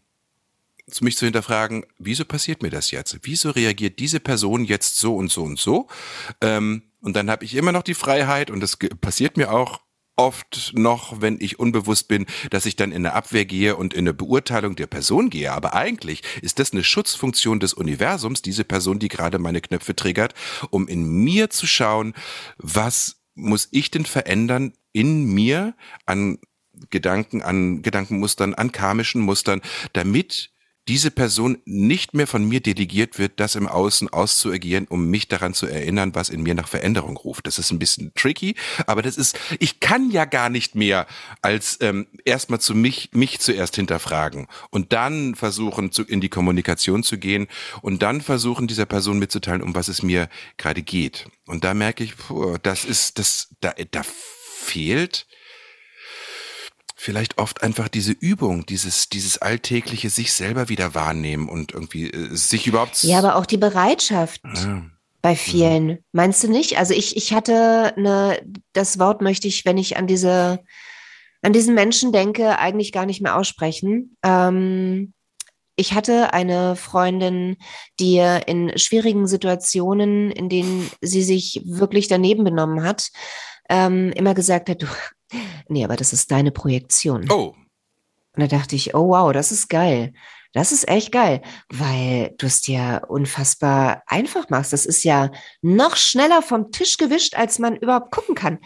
[1.00, 3.20] mich zu hinterfragen, wieso passiert mir das jetzt?
[3.22, 5.88] Wieso reagiert diese Person jetzt so und so und so?
[6.42, 9.80] Ähm, und dann habe ich immer noch die Freiheit, und das passiert mir auch
[10.20, 14.02] oft noch, wenn ich unbewusst bin, dass ich dann in eine Abwehr gehe und in
[14.02, 15.54] eine Beurteilung der Person gehe.
[15.54, 20.34] Aber eigentlich ist das eine Schutzfunktion des Universums, diese Person, die gerade meine Knöpfe triggert,
[20.72, 22.14] um in mir zu schauen,
[22.58, 25.74] was muss ich denn verändern in mir
[26.06, 26.40] an
[26.90, 29.62] Gedanken, an Gedankenmustern, an karmischen Mustern,
[29.94, 30.52] damit
[30.90, 35.54] diese Person nicht mehr von mir delegiert wird, das im Außen auszuagieren, um mich daran
[35.54, 37.46] zu erinnern, was in mir nach Veränderung ruft.
[37.46, 38.56] Das ist ein bisschen tricky,
[38.88, 41.06] aber das ist, ich kann ja gar nicht mehr
[41.44, 47.04] als ähm, erstmal zu mich, mich zuerst hinterfragen und dann versuchen, zu, in die Kommunikation
[47.04, 47.46] zu gehen
[47.84, 50.28] und dann versuchen, dieser Person mitzuteilen, um was es mir
[50.58, 51.28] gerade geht.
[51.46, 55.28] Und da merke ich, puh, das ist, das, da, da fehlt
[57.00, 62.36] vielleicht oft einfach diese Übung, dieses, dieses alltägliche sich selber wieder wahrnehmen und irgendwie äh,
[62.36, 63.04] sich überhaupt.
[63.04, 64.42] Ja, aber auch die Bereitschaft.
[64.44, 64.84] Ja.
[65.22, 65.86] Bei vielen.
[65.86, 65.98] Mhm.
[66.12, 66.78] Meinst du nicht?
[66.78, 68.42] Also ich, ich hatte eine,
[68.74, 70.60] das Wort möchte ich, wenn ich an diese,
[71.42, 74.18] an diesen Menschen denke, eigentlich gar nicht mehr aussprechen.
[74.24, 75.14] Ähm,
[75.80, 77.58] ich hatte eine Freundin,
[78.00, 83.10] die in schwierigen Situationen, in denen sie sich wirklich daneben benommen hat,
[83.70, 84.88] ähm, immer gesagt hat, du
[85.68, 87.30] Nee, aber das ist deine Projektion.
[87.32, 87.56] Oh.
[88.36, 90.14] Und da dachte ich, oh wow, das ist geil.
[90.54, 94.74] Das ist echt geil, weil du es dir unfassbar einfach machst.
[94.74, 95.30] Das ist ja
[95.62, 98.58] noch schneller vom Tisch gewischt, als man überhaupt gucken kann.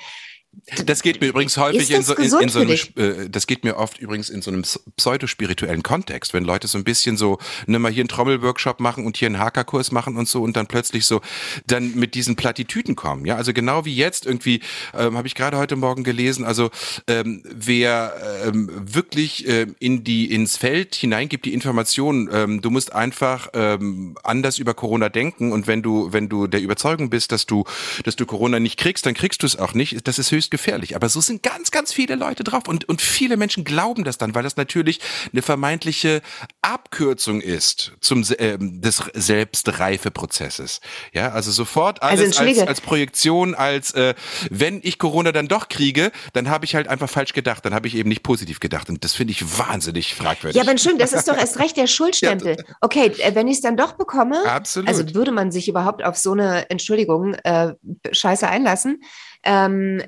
[0.85, 3.75] Das geht mir übrigens häufig in so, in, in so einem, äh, das geht mir
[3.75, 4.63] oft übrigens in so einem
[4.95, 7.37] pseudospirituellen Kontext, wenn Leute so ein bisschen so,
[7.67, 10.67] ne, mal hier einen Trommelworkshop machen und hier einen Hackerkurs machen und so und dann
[10.67, 11.19] plötzlich so
[11.67, 14.61] dann mit diesen Plattitüten kommen, ja, also genau wie jetzt irgendwie,
[14.93, 16.71] ähm, habe ich gerade heute Morgen gelesen, also
[17.07, 18.13] ähm, wer
[18.45, 24.15] ähm, wirklich ähm, in die ins Feld hineingibt die Informationen, ähm, du musst einfach ähm,
[24.23, 27.65] anders über Corona denken und wenn du wenn du der Überzeugung bist, dass du
[28.05, 30.07] dass du Corona nicht kriegst, dann kriegst du es auch nicht.
[30.07, 30.95] Das ist höchst höchst gefährlich.
[30.95, 34.35] Aber so sind ganz, ganz viele Leute drauf und, und viele Menschen glauben das dann,
[34.35, 34.99] weil das natürlich
[35.31, 36.21] eine vermeintliche
[36.61, 40.81] Abkürzung ist zum äh, des Selbstreifeprozesses.
[41.13, 44.13] Ja, also sofort also alles also als, als Projektion, als äh,
[44.49, 47.87] wenn ich Corona dann doch kriege, dann habe ich halt einfach falsch gedacht, dann habe
[47.87, 50.55] ich eben nicht positiv gedacht und das finde ich wahnsinnig fragwürdig.
[50.55, 52.57] Ja, aber schön, das ist doch erst recht der Schuldstempel.
[52.81, 54.89] Okay, äh, wenn ich es dann doch bekomme, Absolut.
[54.89, 57.73] also würde man sich überhaupt auf so eine Entschuldigung äh,
[58.11, 59.01] Scheiße einlassen.
[59.43, 60.01] Ähm,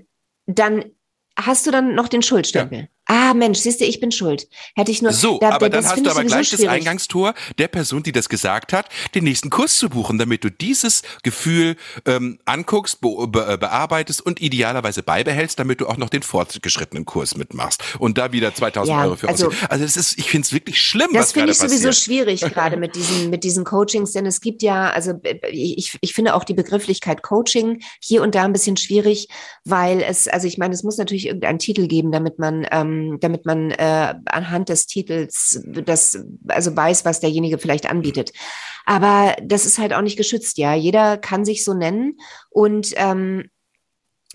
[0.45, 0.85] dann
[1.37, 2.79] hast du dann noch den Schuldstempel.
[2.79, 2.87] Ja.
[3.07, 4.47] Ah, Mensch, siehst du, ich bin schuld.
[4.75, 5.13] Hätte ich nur.
[5.13, 6.65] So, da, aber dann hast du aber gleich schwierig.
[6.65, 10.49] das Eingangstor der Person, die das gesagt hat, den nächsten Kurs zu buchen, damit du
[10.49, 11.75] dieses Gefühl
[12.05, 17.37] ähm, anguckst, be be bearbeitest und idealerweise beibehältst, damit du auch noch den fortgeschrittenen Kurs
[17.37, 20.53] mitmachst und da wieder 2000 ja, Euro für also, Also das ist, ich finde es
[20.53, 24.41] wirklich schlimm, das finde ich sowieso schwierig gerade mit diesen mit diesen Coachings, denn es
[24.41, 25.13] gibt ja, also
[25.51, 29.27] ich, ich finde auch die Begrifflichkeit Coaching hier und da ein bisschen schwierig,
[29.63, 33.19] weil es, also ich meine, es muss natürlich irgendeinen Titel geben, damit man ähm, ähm,
[33.19, 38.31] damit man äh, anhand des Titels das also weiß, was derjenige vielleicht anbietet.
[38.85, 40.73] Aber das ist halt auch nicht geschützt, ja.
[40.73, 42.17] Jeder kann sich so nennen
[42.49, 43.49] und ähm,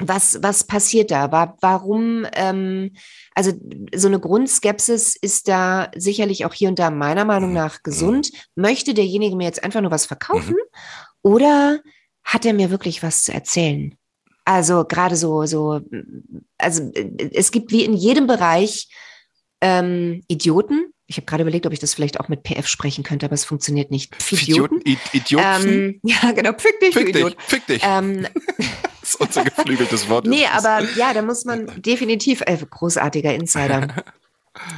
[0.03, 1.31] was, was passiert da?
[1.61, 2.93] Warum, ähm,
[3.35, 3.53] also
[3.95, 8.31] so eine Grundskepsis ist da sicherlich auch hier und da meiner Meinung nach gesund.
[8.55, 10.79] Möchte derjenige mir jetzt einfach nur was verkaufen mhm.
[11.23, 11.81] oder
[12.25, 13.95] hat er mir wirklich was zu erzählen?
[14.45, 15.81] Also gerade so, so,
[16.59, 16.91] also
[17.33, 18.89] es gibt wie in jedem Bereich
[19.61, 20.93] ähm, Idioten.
[21.07, 23.45] Ich habe gerade überlegt, ob ich das vielleicht auch mit PF sprechen könnte, aber es
[23.45, 24.15] funktioniert nicht.
[24.31, 24.81] Idioten?
[25.13, 25.69] Idioten?
[25.69, 26.53] Ähm, ja, genau.
[26.57, 27.33] Fick dich, fick Idiot.
[27.33, 27.83] Dich, fick dich.
[27.85, 28.27] Ähm,
[29.01, 30.27] das ist unser geflügeltes Wort.
[30.27, 33.89] nee, aber ja, da muss man definitiv, äh, großartiger Insider.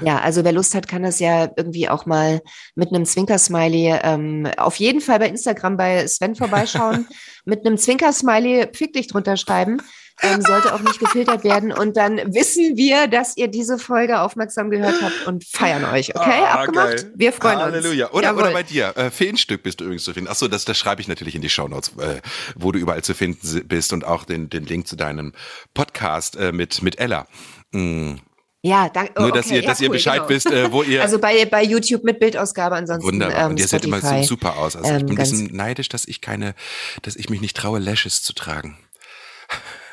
[0.00, 2.40] Ja, also wer Lust hat, kann das ja irgendwie auch mal
[2.74, 7.06] mit einem Zwinker-Smiley ähm, auf jeden Fall bei Instagram bei Sven vorbeischauen,
[7.44, 9.80] mit einem Zwinker-Smiley Fick dich drunter schreiben.
[10.20, 11.72] Ähm, sollte auch nicht gefiltert werden.
[11.72, 16.14] Und dann wissen wir, dass ihr diese Folge aufmerksam gehört habt und feiern euch.
[16.14, 16.96] Okay, ah, abgemacht?
[16.96, 17.12] Geil.
[17.16, 18.06] Wir freuen Halleluja.
[18.06, 18.14] uns.
[18.14, 18.34] Halleluja.
[18.34, 18.96] Oder, oder bei dir.
[18.96, 20.30] Äh, Feenstück bist du übrigens zu finden.
[20.30, 22.20] Achso, das, das schreibe ich natürlich in die Shownotes, äh,
[22.54, 25.32] wo du überall zu finden bist und auch den, den Link zu deinem
[25.74, 27.26] Podcast äh, mit, mit Ella.
[27.72, 28.16] Mm.
[28.64, 29.12] Ja, danke.
[29.16, 30.28] Oh, Nur, dass okay, ihr, dass ja, ihr Bescheid genau.
[30.28, 31.02] wisst, äh, wo ihr.
[31.02, 33.04] Also bei, bei YouTube mit Bildausgabe ansonsten.
[33.04, 33.46] Wunderbar.
[33.46, 34.76] Ähm, und ihr seht immer so super aus.
[34.76, 36.54] Also ähm, ich bin ein bisschen neidisch, dass ich keine,
[37.02, 38.78] dass ich mich nicht traue, Lashes zu tragen.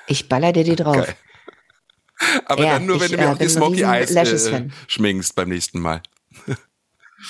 [0.05, 0.97] Ich baller dir die drauf.
[0.97, 1.15] Geil.
[2.45, 5.35] Aber ja, dann nur, wenn ich, du mir äh, auch die Smoky Eyes äh, schminkst
[5.35, 6.03] beim nächsten Mal.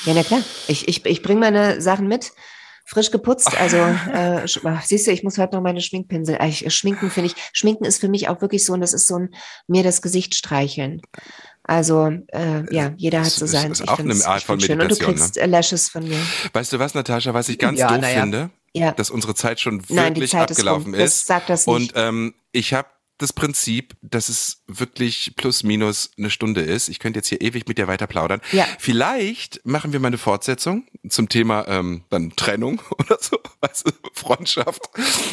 [0.05, 0.41] ja, na klar.
[0.67, 2.33] Ich, ich, ich bringe meine Sachen mit
[2.89, 3.55] frisch geputzt.
[3.59, 3.77] Also
[4.13, 4.47] äh,
[4.83, 6.35] siehst du, ich muss heute noch meine Schminkpinsel.
[6.39, 9.17] Äh, Schminken finde ich, Schminken ist für mich auch wirklich so, und das ist so
[9.17, 9.29] ein
[9.67, 11.01] mir das Gesicht streicheln.
[11.63, 13.69] Also äh, ja, jeder hat so sein.
[13.69, 14.81] Das ist auch eine Art von Meditation.
[14.81, 15.45] Und du kriegst ne?
[15.45, 16.19] Lashes von mir.
[16.51, 18.21] Weißt du was, Natascha, was ich ganz ja, doof ja.
[18.21, 18.49] finde?
[18.73, 18.91] Ja.
[18.93, 21.03] Dass unsere Zeit schon wirklich Nein, Zeit abgelaufen ist.
[21.03, 21.19] ist.
[21.19, 21.75] Das sagt das nicht.
[21.75, 22.87] Und ähm, ich habe
[23.19, 26.87] das Prinzip, dass es wirklich plus minus eine Stunde ist.
[26.87, 28.41] Ich könnte jetzt hier ewig mit dir weiter plaudern.
[28.51, 28.65] Ja.
[28.79, 34.81] Vielleicht machen wir mal eine Fortsetzung zum Thema ähm, dann Trennung oder so, also Freundschaft.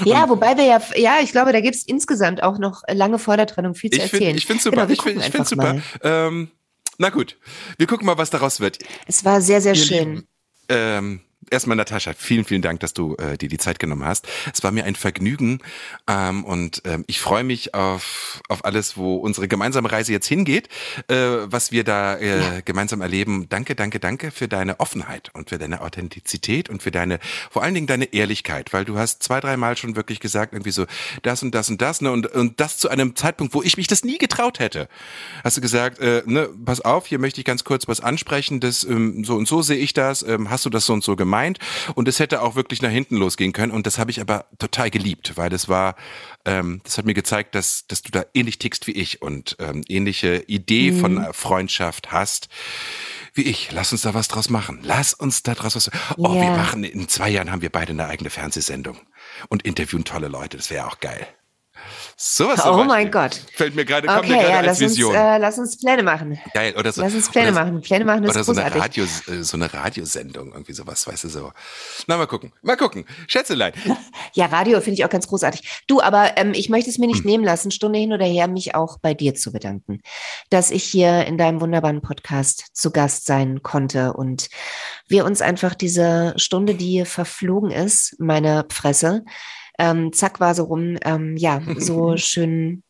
[0.05, 3.19] Ja, Und wobei wir ja, ja, ich glaube, da gibt es insgesamt auch noch lange
[3.21, 4.37] vor der Trennung viel zu ich erzählen.
[4.37, 4.87] ich finde super.
[4.87, 5.81] Genau, ich finde find super.
[6.03, 6.51] Ähm,
[6.99, 7.39] na gut,
[7.79, 8.79] wir gucken mal, was daraus wird.
[9.07, 10.09] Es war sehr, sehr Ihr schön.
[10.09, 10.29] Lieben,
[10.69, 11.21] ähm,
[11.51, 14.27] erstmal Natascha, vielen, vielen Dank, dass du äh, dir die Zeit genommen hast.
[14.53, 15.61] Es war mir ein Vergnügen
[16.09, 20.69] ähm, und ähm, ich freue mich auf, auf alles, wo unsere gemeinsame Reise jetzt hingeht,
[21.09, 22.61] äh, was wir da äh, ja.
[22.65, 23.49] gemeinsam erleben.
[23.49, 27.19] Danke, danke, danke für deine Offenheit und für deine Authentizität und für deine,
[27.51, 30.87] vor allen Dingen deine Ehrlichkeit, weil du hast zwei, dreimal schon wirklich gesagt, irgendwie so
[31.23, 33.87] das und das und das, ne, und, und das zu einem Zeitpunkt, wo ich mich
[33.87, 34.89] das nie getraut hätte.
[35.45, 38.85] Hast du gesagt, äh, ne, pass auf, hier möchte ich ganz kurz was ansprechen, das
[38.85, 41.36] ähm, so und so sehe ich das, ähm, hast du das so und so gemacht?
[41.37, 41.59] Gemeint
[41.95, 44.91] und es hätte auch wirklich nach hinten losgehen können und das habe ich aber total
[44.91, 45.97] geliebt, weil das war,
[46.45, 49.83] ähm, das hat mir gezeigt, dass, dass du da ähnlich tickst wie ich und ähm,
[49.89, 51.01] ähnliche Idee mhm.
[51.01, 52.49] von Freundschaft hast
[53.35, 53.71] wie ich.
[53.71, 54.79] Lass uns da was draus machen.
[54.83, 55.91] Lass uns da draus was.
[56.17, 56.43] Oh, yeah.
[56.43, 58.99] wir machen in zwei Jahren haben wir beide eine eigene Fernsehsendung
[59.49, 60.57] und interviewen tolle Leute.
[60.57, 61.27] Das wäre auch geil.
[62.19, 63.39] Sowas oh mein Gott.
[63.53, 65.11] Fällt mir gerade, okay, kommt mir gerade ja, als Vision.
[65.11, 66.41] Uns, äh, lass uns Pläne machen.
[66.55, 67.03] Geil, oder so.
[67.03, 67.83] Lass uns Pläne oder, machen.
[67.83, 68.83] Pläne machen ist Oder so eine, großartig.
[68.83, 71.53] Radio, äh, so eine Radiosendung, irgendwie sowas, weißt du so.
[72.07, 72.55] Na, mal gucken.
[72.63, 73.05] Mal gucken.
[73.27, 73.73] Schätzelein.
[74.33, 75.83] Ja, Radio finde ich auch ganz großartig.
[75.87, 77.27] Du, aber ähm, ich möchte es mir nicht hm.
[77.31, 80.03] nehmen lassen, Stunde hin oder her, mich auch bei dir zu bedanken,
[80.51, 84.49] dass ich hier in deinem wunderbaren Podcast zu Gast sein konnte und
[85.09, 89.25] wir uns einfach diese Stunde, die verflogen ist, meine Fresse,
[89.79, 92.83] ähm, zack war so rum, ähm, ja, so schön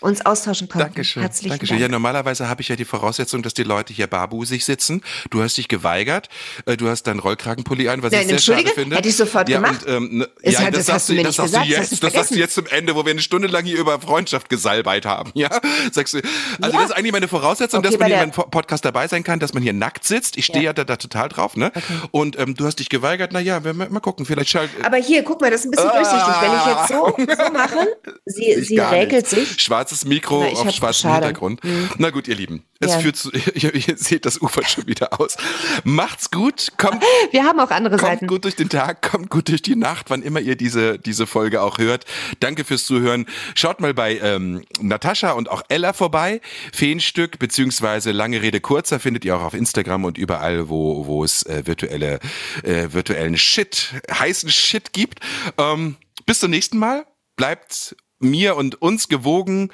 [0.00, 0.86] uns austauschen konnten.
[0.88, 1.22] Dankeschön.
[1.22, 1.74] Herzlichen Dankeschön.
[1.76, 1.82] Dank.
[1.82, 5.02] Ja, normalerweise habe ich ja die Voraussetzung, dass die Leute hier barbusig sitzen.
[5.30, 6.28] Du hast dich geweigert.
[6.66, 8.94] Äh, Du hast deinen Rollkragenpulli an, was Nein, ich sehr schade finde.
[8.96, 9.84] hätte ich sofort ja, gemacht.
[9.84, 11.70] Und, ähm, ne, ja, halt- das, das sagst hast du mir das nicht gesagt, du
[11.70, 14.48] das jetzt, hast du jetzt zum Ende, wo wir eine Stunde lang hier über Freundschaft
[14.48, 15.48] gesalbeit haben, ja?
[15.92, 16.18] Sagst du,
[16.60, 16.82] also Ja.
[16.82, 19.52] das ist eigentlich meine Voraussetzung, Okay, dass man hier meinem Podcast dabei sein kann, dass
[19.52, 20.36] man hier nackt sitzt.
[20.36, 21.72] Ich stehe ja, da, da total drauf, ne?
[22.12, 25.24] Und ähm, du hast dich geweigert, na ja, wir, mal gucken, vielleicht schalt, Aber hier,
[25.24, 26.34] guck mal, das ist ein bisschen durchsichtig.
[26.40, 27.88] Wenn ich jetzt so, so mache,
[28.26, 29.48] sie, Ich sie räkelt nicht.
[29.48, 29.60] sich.
[29.78, 31.12] Schwarzes Mikro Na, auf schwarzem.
[31.12, 31.62] Hintergrund.
[31.62, 31.88] Mhm.
[31.98, 32.64] Na gut, ihr Lieben.
[32.80, 32.98] Es Ja.
[32.98, 35.36] führt zu, ihr, ihr seht, das ufert schon wieder aus.
[35.84, 37.00] Macht's gut, kommt,
[37.30, 38.26] Wir haben auch andere kommt Seiten.
[38.26, 41.62] gut durch den Tag, kommt gut durch die Nacht, wann immer ihr diese, diese Folge
[41.62, 42.06] auch hört.
[42.40, 43.26] Danke fürs Zuhören.
[43.54, 46.40] Schaut mal bei ähm, Natascha und auch Ella vorbei.
[46.72, 51.44] Feenstück beziehungsweise lange Rede kurzer findet ihr auch auf Instagram und überall, wo, wo es
[51.44, 52.18] äh, virtuelle,
[52.64, 55.20] äh, virtuellen Shit, heißen Shit gibt.
[55.56, 57.06] Ähm, bis zum nächsten Mal.
[57.36, 59.70] Bleibt mir und uns gewogen.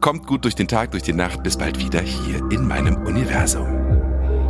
[0.00, 1.42] Kommt gut durch den Tag, durch die Nacht.
[1.42, 3.68] Bis bald wieder hier in meinem Universum.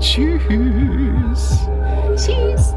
[0.01, 1.59] Tschüss.
[2.16, 2.74] Tschüss.